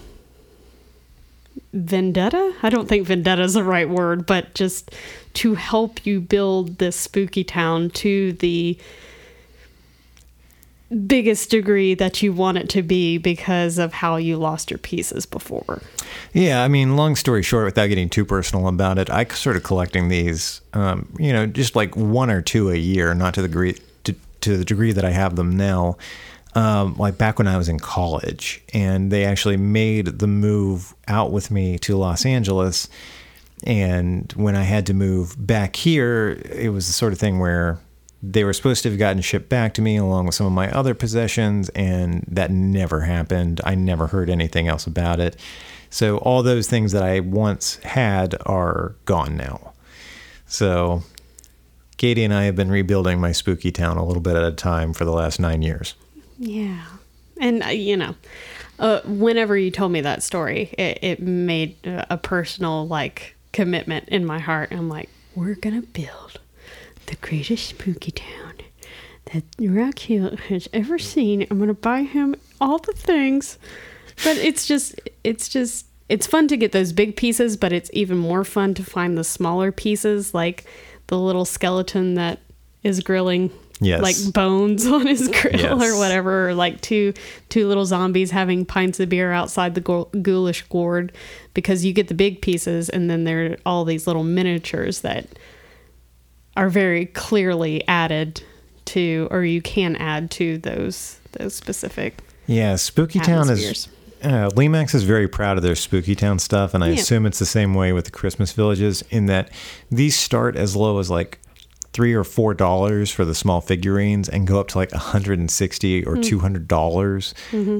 vendetta. 1.72 2.54
I 2.62 2.70
don't 2.70 2.88
think 2.88 3.07
vendetta 3.07 3.42
is 3.42 3.54
the 3.54 3.64
right 3.64 3.88
word, 3.88 4.26
but 4.26 4.54
just 4.54 4.94
to 5.35 5.54
help 5.54 6.04
you 6.07 6.20
build 6.20 6.78
this 6.78 6.96
spooky 6.96 7.44
town 7.44 7.90
to 7.90 8.33
the 8.35 8.78
biggest 11.07 11.50
degree 11.50 11.94
that 11.94 12.22
you 12.22 12.33
want 12.33 12.57
it 12.57 12.68
to 12.70 12.83
be 12.83 13.18
because 13.18 13.78
of 13.78 13.92
how 13.92 14.16
you 14.16 14.37
lost 14.38 14.70
your 14.70 14.78
pieces 14.78 15.26
before. 15.26 15.83
Yeah, 16.33 16.64
I 16.64 16.68
mean, 16.68 16.96
long 16.96 17.14
story 17.14 17.42
short, 17.42 17.66
without 17.66 17.88
getting 17.88 18.09
too 18.09 18.24
personal 18.24 18.68
about 18.68 18.98
it, 18.98 19.11
I 19.11 19.24
started 19.24 19.64
collecting 19.64 20.09
these, 20.09 20.62
um, 20.72 21.12
you 21.18 21.33
know, 21.33 21.46
just 21.46 21.76
like 21.76 21.94
one 21.94 22.31
or 22.31 22.40
two 22.40 22.70
a 22.70 22.76
year, 22.76 23.12
not 23.14 23.35
to 23.35 23.42
the 23.42 23.48
degree 23.48 23.76
to, 24.04 24.14
to 24.40 24.57
the 24.57 24.64
degree 24.64 24.92
that 24.92 25.04
I 25.04 25.11
have 25.11 25.37
them 25.37 25.57
now. 25.57 25.98
Um, 26.54 26.96
like 26.96 27.18
back 27.18 27.38
when 27.38 27.48
I 27.48 27.56
was 27.56 27.68
in 27.68 27.78
college, 27.78 28.62
and 28.72 29.11
they 29.11 29.24
actually 29.24 29.56
made 29.56 30.18
the 30.18 30.26
move 30.26 30.94
out 31.06 31.32
with 31.32 31.50
me 31.50 31.78
to 31.80 31.96
Los 31.96 32.24
Angeles. 32.24 32.88
And 33.64 34.32
when 34.37 34.54
I 34.54 34.62
had 34.62 34.87
to 34.87 34.94
move 34.94 35.34
back 35.44 35.76
here, 35.76 36.40
it 36.50 36.70
was 36.70 36.87
the 36.87 36.92
sort 36.92 37.12
of 37.12 37.18
thing 37.18 37.38
where 37.38 37.78
they 38.22 38.44
were 38.44 38.52
supposed 38.52 38.82
to 38.82 38.90
have 38.90 38.98
gotten 38.98 39.22
shipped 39.22 39.48
back 39.48 39.74
to 39.74 39.82
me 39.82 39.96
along 39.96 40.26
with 40.26 40.34
some 40.34 40.46
of 40.46 40.52
my 40.52 40.70
other 40.72 40.94
possessions, 40.94 41.68
and 41.70 42.24
that 42.28 42.50
never 42.50 43.00
happened. 43.00 43.61
I 43.64 43.74
never 43.74 44.08
heard 44.08 44.30
anything 44.30 44.68
else 44.68 44.87
about 44.87 45.20
it. 45.20 45.37
So 45.90 46.18
all 46.18 46.42
those 46.42 46.68
things 46.68 46.92
that 46.92 47.02
I 47.02 47.20
once 47.20 47.76
had 47.76 48.34
are 48.44 48.94
gone 49.04 49.37
now. 49.37 49.72
So 50.46 51.02
Katie 51.96 52.24
and 52.24 52.34
I 52.34 52.44
have 52.44 52.56
been 52.56 52.70
rebuilding 52.70 53.20
my 53.20 53.32
spooky 53.32 53.72
town 53.72 53.96
a 53.96 54.04
little 54.04 54.22
bit 54.22 54.37
at 54.37 54.44
a 54.44 54.52
time 54.52 54.92
for 54.92 55.04
the 55.04 55.12
last 55.12 55.40
nine 55.40 55.62
years. 55.62 55.94
Yeah. 56.38 56.85
And, 57.40 57.62
uh, 57.62 57.68
you 57.68 57.96
know, 57.96 58.14
uh, 58.79 59.01
whenever 59.05 59.57
you 59.57 59.70
told 59.70 59.92
me 59.92 60.01
that 60.01 60.22
story, 60.22 60.74
it, 60.79 60.98
it 61.03 61.20
made 61.20 61.77
a 61.85 62.16
personal, 62.16 62.87
like, 62.87 63.37
commitment 63.53 64.09
in 64.09 64.24
my 64.24 64.38
heart. 64.38 64.72
I'm 64.72 64.88
like, 64.88 65.09
we're 65.35 65.55
going 65.55 65.81
to 65.81 65.87
build 65.87 66.40
the 67.07 67.16
greatest 67.16 67.66
spooky 67.66 68.12
town 68.12 68.55
that 69.33 69.98
Hill 69.98 70.37
has 70.48 70.68
ever 70.72 70.98
seen. 70.98 71.46
I'm 71.51 71.59
going 71.59 71.68
to 71.68 71.74
buy 71.74 72.03
him 72.03 72.35
all 72.61 72.79
the 72.79 72.92
things. 72.92 73.59
But 74.24 74.37
it's 74.37 74.66
just, 74.66 75.01
it's 75.22 75.48
just, 75.48 75.87
it's 76.09 76.27
fun 76.27 76.48
to 76.48 76.57
get 76.57 76.72
those 76.72 76.92
big 76.92 77.16
pieces, 77.16 77.57
but 77.57 77.72
it's 77.72 77.90
even 77.92 78.18
more 78.18 78.44
fun 78.44 78.74
to 78.74 78.83
find 78.83 79.16
the 79.16 79.24
smaller 79.24 79.70
pieces, 79.70 80.35
like 80.35 80.64
the 81.07 81.18
little 81.18 81.44
skeleton 81.44 82.14
that 82.14 82.40
is 82.83 83.01
grilling 83.01 83.51
Yes. 83.80 84.02
like 84.02 84.16
bones 84.34 84.86
on 84.88 85.06
his 85.06 85.28
grill 85.28 85.52
Yes. 85.60 85.82
or 85.82 85.96
whatever, 85.98 86.48
or 86.48 86.54
like 86.54 86.80
two 86.80 87.12
two 87.48 87.68
little 87.68 87.84
zombies 87.86 88.30
having 88.32 88.64
pints 88.64 88.98
of 89.00 89.08
beer 89.08 89.30
outside 89.32 89.74
the 89.74 89.80
ghoulish 90.22 90.62
gourd, 90.68 91.12
because 91.54 91.84
you 91.84 91.92
get 91.92 92.08
the 92.08 92.14
big 92.14 92.42
pieces, 92.42 92.88
and 92.88 93.08
then 93.08 93.24
there 93.24 93.52
are 93.52 93.56
all 93.64 93.84
these 93.84 94.06
little 94.06 94.24
miniatures 94.24 95.02
that 95.02 95.26
are 96.56 96.68
very 96.68 97.06
clearly 97.06 97.86
added 97.86 98.42
to, 98.86 99.28
or 99.30 99.44
you 99.44 99.62
can 99.62 99.96
add 99.96 100.30
to 100.32 100.58
those 100.58 101.18
those 101.32 101.54
specific. 101.54 102.18
Yeah, 102.46 102.76
Spooky 102.76 103.20
Town 103.20 103.48
is. 103.50 103.88
Uh, 104.20 104.50
Lemax 104.56 104.94
is 104.96 105.04
very 105.04 105.28
proud 105.28 105.56
of 105.58 105.62
their 105.62 105.76
Spooky 105.76 106.16
Town 106.16 106.40
stuff, 106.40 106.74
and 106.74 106.82
I 106.82 106.88
Yeah. 106.88 106.94
assume 106.94 107.26
it's 107.26 107.38
the 107.38 107.46
same 107.46 107.74
way 107.74 107.92
with 107.92 108.06
the 108.06 108.10
Christmas 108.10 108.50
villages. 108.52 109.04
In 109.10 109.26
that 109.26 109.50
these 109.92 110.16
start 110.16 110.56
as 110.56 110.74
low 110.74 110.98
as 110.98 111.08
like 111.10 111.38
three 111.98 112.14
or 112.14 112.22
four 112.22 112.54
dollars 112.54 113.11
for 113.11 113.24
the 113.24 113.34
small 113.34 113.61
figurines, 113.61 114.28
and 114.28 114.46
go 114.46 114.61
up 114.61 114.68
to 114.68 114.78
like 114.78 114.92
160 114.92 116.04
or 116.06 116.16
two 116.16 116.38
hundred 116.38 116.68
dollars 116.68 117.34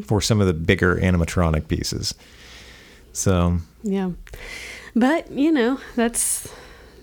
for 0.07 0.21
some 0.21 0.41
of 0.41 0.49
the 0.49 0.53
bigger 0.53 0.97
animatronic 0.97 1.69
pieces. 1.69 2.15
So 3.13 3.59
Yeah, 3.85 4.11
but 4.97 5.31
you 5.31 5.53
know 5.53 5.79
that's 5.95 6.53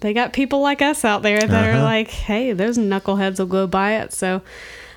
they 0.01 0.13
got 0.13 0.33
people 0.33 0.59
like 0.59 0.81
us 0.81 1.05
out 1.05 1.21
there 1.21 1.39
that 1.39 1.69
are 1.69 1.71
Uh-huh. 1.75 1.83
like, 1.83 2.09
hey, 2.09 2.51
those 2.51 2.77
knuckleheads 2.77 3.39
will 3.39 3.45
go 3.45 3.65
buy 3.65 3.93
it. 4.01 4.11
So 4.11 4.41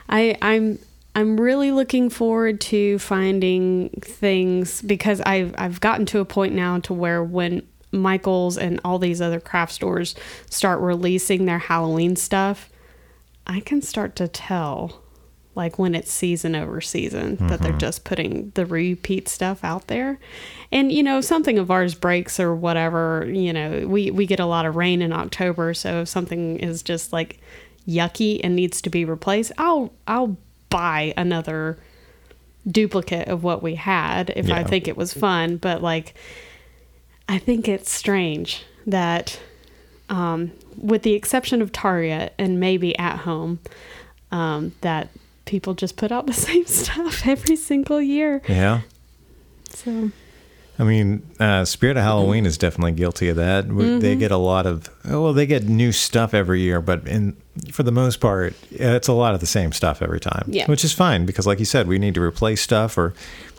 I 0.08 0.36
I'm 0.42 0.80
I'm 1.14 1.40
really 1.40 1.70
looking 1.70 2.10
forward 2.10 2.60
to 2.62 2.98
finding 2.98 3.90
things 4.00 4.82
because 4.82 5.20
I've 5.20 5.54
I've 5.56 5.80
gotten 5.80 6.04
to 6.06 6.18
a 6.18 6.24
point 6.24 6.52
now 6.54 6.80
to 6.80 6.92
where 6.92 7.22
when 7.22 7.62
Michaels 7.92 8.58
and 8.58 8.80
all 8.84 8.98
these 8.98 9.20
other 9.20 9.40
craft 9.40 9.72
stores 9.72 10.14
start 10.50 10.80
releasing 10.80 11.46
their 11.46 11.58
Halloween 11.58 12.16
stuff, 12.16 12.70
I 13.46 13.60
can 13.60 13.80
start 13.82 14.16
to 14.16 14.28
tell 14.28 15.02
like 15.58 15.76
when 15.76 15.94
it's 15.94 16.12
season 16.12 16.54
over 16.54 16.80
season 16.80 17.34
that 17.48 17.60
they're 17.60 17.72
mm-hmm. 17.72 17.78
just 17.78 18.04
putting 18.04 18.52
the 18.54 18.64
repeat 18.64 19.28
stuff 19.28 19.64
out 19.64 19.88
there. 19.88 20.20
And 20.70 20.92
you 20.92 21.02
know, 21.02 21.20
something 21.20 21.58
of 21.58 21.70
ours 21.70 21.96
breaks 21.96 22.38
or 22.38 22.54
whatever, 22.54 23.28
you 23.28 23.52
know, 23.52 23.84
we 23.86 24.12
we 24.12 24.24
get 24.24 24.38
a 24.38 24.46
lot 24.46 24.66
of 24.66 24.76
rain 24.76 25.02
in 25.02 25.12
October, 25.12 25.74
so 25.74 26.02
if 26.02 26.08
something 26.08 26.58
is 26.60 26.82
just 26.82 27.12
like 27.12 27.40
yucky 27.88 28.40
and 28.44 28.54
needs 28.54 28.80
to 28.82 28.90
be 28.90 29.04
replaced, 29.04 29.50
I'll 29.58 29.92
I'll 30.06 30.36
buy 30.70 31.12
another 31.16 31.78
duplicate 32.70 33.28
of 33.28 33.42
what 33.42 33.62
we 33.62 33.74
had 33.74 34.30
if 34.36 34.50
I 34.50 34.62
think 34.62 34.86
it 34.86 34.96
was 34.96 35.12
fun, 35.12 35.56
but 35.56 35.82
like 35.82 36.14
I 37.28 37.38
think 37.38 37.68
it's 37.68 37.90
strange 37.92 38.64
that 38.86 39.38
um, 40.08 40.52
with 40.80 41.02
the 41.02 41.12
exception 41.12 41.60
of 41.60 41.72
Target 41.72 42.32
and 42.38 42.58
maybe 42.58 42.96
at 42.98 43.18
home, 43.18 43.58
um, 44.32 44.72
that 44.80 45.08
people 45.44 45.74
just 45.74 45.96
put 45.96 46.10
out 46.12 46.26
the 46.26 46.32
same 46.48 46.64
stuff 46.66 47.26
every 47.26 47.56
single 47.56 48.00
year. 48.00 48.42
yeah, 48.48 48.80
So 49.70 50.10
I 50.78 50.84
mean, 50.84 51.26
uh, 51.40 51.64
Spirit 51.64 51.96
of 51.96 52.04
Halloween 52.04 52.46
is 52.46 52.56
definitely 52.56 52.92
guilty 52.92 53.28
of 53.28 53.36
that. 53.36 53.66
We- 53.66 53.98
They 53.98 54.14
get 54.14 54.30
a 54.30 54.36
lot 54.36 54.64
of 54.66 54.88
well, 55.04 55.32
they 55.32 55.44
get 55.46 55.64
new 55.64 55.90
stuff 55.92 56.32
every 56.34 56.60
year, 56.60 56.80
but 56.80 57.06
in 57.06 57.36
for 57.72 57.82
the 57.82 57.90
most 57.92 58.20
part, 58.20 58.54
it's 58.70 59.08
a 59.08 59.12
lot 59.12 59.34
of 59.34 59.40
the 59.40 59.46
same 59.46 59.72
stuff 59.72 60.00
every 60.00 60.20
time. 60.20 60.44
Yeah. 60.46 60.66
which 60.66 60.84
is 60.84 60.92
fine 60.92 61.26
because, 61.26 61.46
like 61.46 61.58
you 61.58 61.64
said, 61.64 61.88
we 61.88 61.98
need 61.98 62.14
to 62.14 62.22
replace 62.22 62.60
stuff. 62.62 62.96
Or 62.96 63.12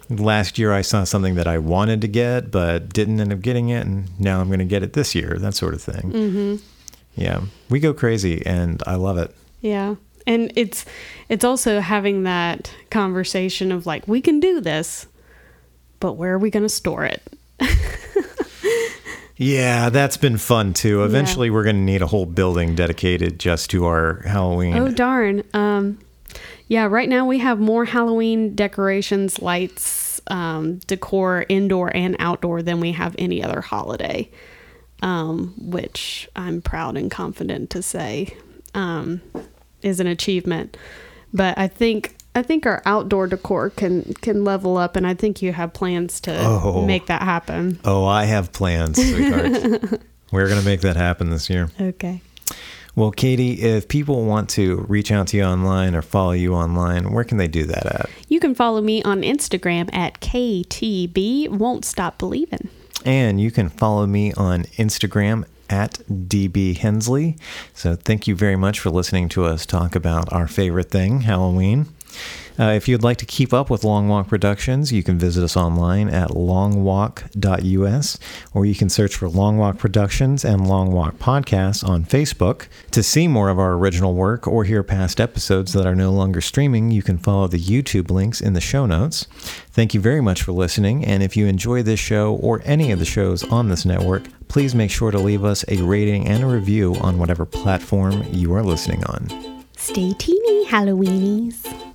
last 0.09 0.57
year, 0.57 0.73
I 0.73 0.81
saw 0.81 1.03
something 1.03 1.35
that 1.35 1.47
I 1.47 1.57
wanted 1.57 2.01
to 2.01 2.07
get 2.07 2.51
but 2.51 2.91
didn't 2.93 3.19
end 3.19 3.31
up 3.31 3.41
getting 3.41 3.69
it, 3.69 3.85
and 3.85 4.07
now 4.19 4.41
I'm 4.41 4.47
going 4.47 4.59
to 4.59 4.65
get 4.65 4.83
it 4.83 4.93
this 4.93 5.15
year. 5.15 5.37
That 5.39 5.55
sort 5.55 5.73
of 5.73 5.81
thing. 5.81 6.11
Mm-hmm. 6.11 6.55
Yeah, 7.15 7.41
we 7.69 7.79
go 7.79 7.93
crazy, 7.93 8.45
and 8.45 8.81
I 8.87 8.95
love 8.95 9.17
it. 9.17 9.35
yeah, 9.61 9.95
and 10.25 10.51
it's 10.55 10.85
it's 11.27 11.43
also 11.43 11.79
having 11.79 12.23
that 12.23 12.73
conversation 12.89 13.71
of 13.71 13.85
like 13.85 14.07
we 14.07 14.21
can 14.21 14.39
do 14.39 14.61
this, 14.61 15.07
but 15.99 16.13
where 16.13 16.33
are 16.33 16.39
we 16.39 16.49
going 16.49 16.63
to 16.63 16.69
store 16.69 17.05
it? 17.05 17.21
Yeah, 19.41 19.89
that's 19.89 20.17
been 20.17 20.37
fun 20.37 20.73
too. 20.73 21.05
Eventually, 21.05 21.49
we're 21.49 21.63
going 21.63 21.77
to 21.77 21.81
need 21.81 22.01
a 22.01 22.07
whole 22.07 22.25
building 22.25 22.75
dedicated 22.75 23.39
just 23.39 23.69
to 23.69 23.85
our 23.85 24.21
Halloween. 24.27 24.75
Oh 24.77 24.91
darn. 24.91 25.43
Um 25.53 25.97
yeah, 26.67 26.85
right 26.85 27.09
now 27.09 27.25
we 27.25 27.39
have 27.39 27.59
more 27.59 27.85
Halloween 27.85 28.55
decorations, 28.55 29.41
lights, 29.41 30.21
um, 30.27 30.77
decor 30.87 31.45
indoor 31.49 31.95
and 31.95 32.15
outdoor 32.19 32.61
than 32.61 32.79
we 32.79 32.91
have 32.93 33.15
any 33.17 33.43
other 33.43 33.61
holiday. 33.61 34.29
Um, 35.01 35.53
which 35.57 36.27
I'm 36.35 36.61
proud 36.61 36.97
and 36.97 37.09
confident 37.09 37.69
to 37.69 37.81
say 37.81 38.35
um, 38.73 39.21
is 39.81 40.01
an 40.01 40.07
achievement. 40.07 40.75
But 41.33 41.57
I 41.57 41.69
think 41.69 42.17
I 42.35 42.41
think 42.43 42.65
our 42.65 42.81
outdoor 42.85 43.27
decor 43.27 43.69
can 43.69 44.13
can 44.15 44.43
level 44.43 44.75
up 44.75 44.97
and 44.97 45.07
I 45.07 45.13
think 45.13 45.41
you 45.41 45.53
have 45.53 45.71
plans 45.71 46.19
to 46.21 46.37
Oh. 46.37 46.85
make 46.85 47.05
that 47.05 47.21
happen. 47.21 47.79
Oh, 47.85 48.03
I 48.05 48.25
have 48.25 48.51
plans. 48.51 48.97
We're 50.31 50.47
going 50.47 50.59
to 50.59 50.65
make 50.65 50.81
that 50.81 50.97
happen 50.97 51.29
this 51.29 51.49
year. 51.49 51.69
Okay. 51.79 52.21
Well, 52.95 53.11
Katie, 53.11 53.61
if 53.61 53.87
people 53.87 54.25
want 54.25 54.49
to 54.51 54.85
reach 54.87 55.11
out 55.11 55.27
to 55.27 55.37
you 55.37 55.43
online 55.43 55.95
or 55.95 56.01
follow 56.01 56.31
you 56.31 56.53
online, 56.53 57.11
where 57.11 57.23
can 57.23 57.37
they 57.37 57.47
do 57.47 57.65
that 57.65 57.85
at? 57.85 58.09
You 58.27 58.39
can 58.39 58.55
follow 58.55 58.81
me 58.81 59.01
on 59.03 59.21
Instagram 59.21 59.93
at 59.93 60.19
KTB 60.19 61.49
Won't 61.49 61.85
Stop 61.85 62.17
Believing. 62.17 62.69
And 63.05 63.39
you 63.39 63.51
can 63.51 63.69
follow 63.69 64.05
me 64.05 64.33
on 64.33 64.63
Instagram 64.77 65.45
at 65.69 66.01
DB 66.09 66.77
Hensley. 66.77 67.37
So 67.73 67.95
thank 67.95 68.27
you 68.27 68.35
very 68.35 68.55
much 68.55 68.79
for 68.79 68.89
listening 68.89 69.29
to 69.29 69.45
us 69.45 69.65
talk 69.65 69.95
about 69.95 70.31
our 70.33 70.47
favorite 70.47 70.89
thing, 70.89 71.21
Halloween. 71.21 71.87
Uh, 72.59 72.71
if 72.71 72.89
you'd 72.89 73.03
like 73.03 73.15
to 73.17 73.25
keep 73.25 73.53
up 73.53 73.69
with 73.69 73.85
Long 73.85 74.09
Walk 74.09 74.27
Productions, 74.27 74.91
you 74.91 75.01
can 75.01 75.17
visit 75.17 75.43
us 75.43 75.55
online 75.55 76.09
at 76.09 76.31
longwalk.us, 76.31 78.19
or 78.53 78.65
you 78.65 78.75
can 78.75 78.89
search 78.89 79.15
for 79.15 79.29
Long 79.29 79.57
Walk 79.57 79.77
Productions 79.77 80.43
and 80.43 80.67
Long 80.67 80.91
Walk 80.91 81.15
Podcasts 81.15 81.87
on 81.87 82.03
Facebook. 82.03 82.67
To 82.91 83.01
see 83.01 83.29
more 83.29 83.47
of 83.47 83.59
our 83.59 83.75
original 83.75 84.13
work 84.13 84.45
or 84.45 84.65
hear 84.65 84.83
past 84.83 85.21
episodes 85.21 85.71
that 85.71 85.85
are 85.85 85.95
no 85.95 86.11
longer 86.11 86.41
streaming, 86.41 86.91
you 86.91 87.01
can 87.01 87.17
follow 87.17 87.47
the 87.47 87.59
YouTube 87.59 88.11
links 88.11 88.41
in 88.41 88.51
the 88.51 88.59
show 88.59 88.85
notes. 88.85 89.25
Thank 89.71 89.93
you 89.93 90.01
very 90.01 90.21
much 90.21 90.43
for 90.43 90.51
listening, 90.51 91.05
and 91.05 91.23
if 91.23 91.37
you 91.37 91.47
enjoy 91.47 91.81
this 91.81 92.01
show 92.01 92.35
or 92.35 92.61
any 92.65 92.91
of 92.91 92.99
the 92.99 93.05
shows 93.05 93.45
on 93.45 93.69
this 93.69 93.85
network, 93.85 94.23
please 94.49 94.75
make 94.75 94.91
sure 94.91 95.11
to 95.11 95.19
leave 95.19 95.45
us 95.45 95.63
a 95.69 95.81
rating 95.81 96.27
and 96.27 96.43
a 96.43 96.47
review 96.47 96.95
on 96.95 97.19
whatever 97.19 97.45
platform 97.45 98.25
you 98.33 98.53
are 98.53 98.63
listening 98.63 99.01
on. 99.05 99.63
Stay 99.77 100.11
teeny, 100.13 100.65
Halloweenies. 100.65 101.88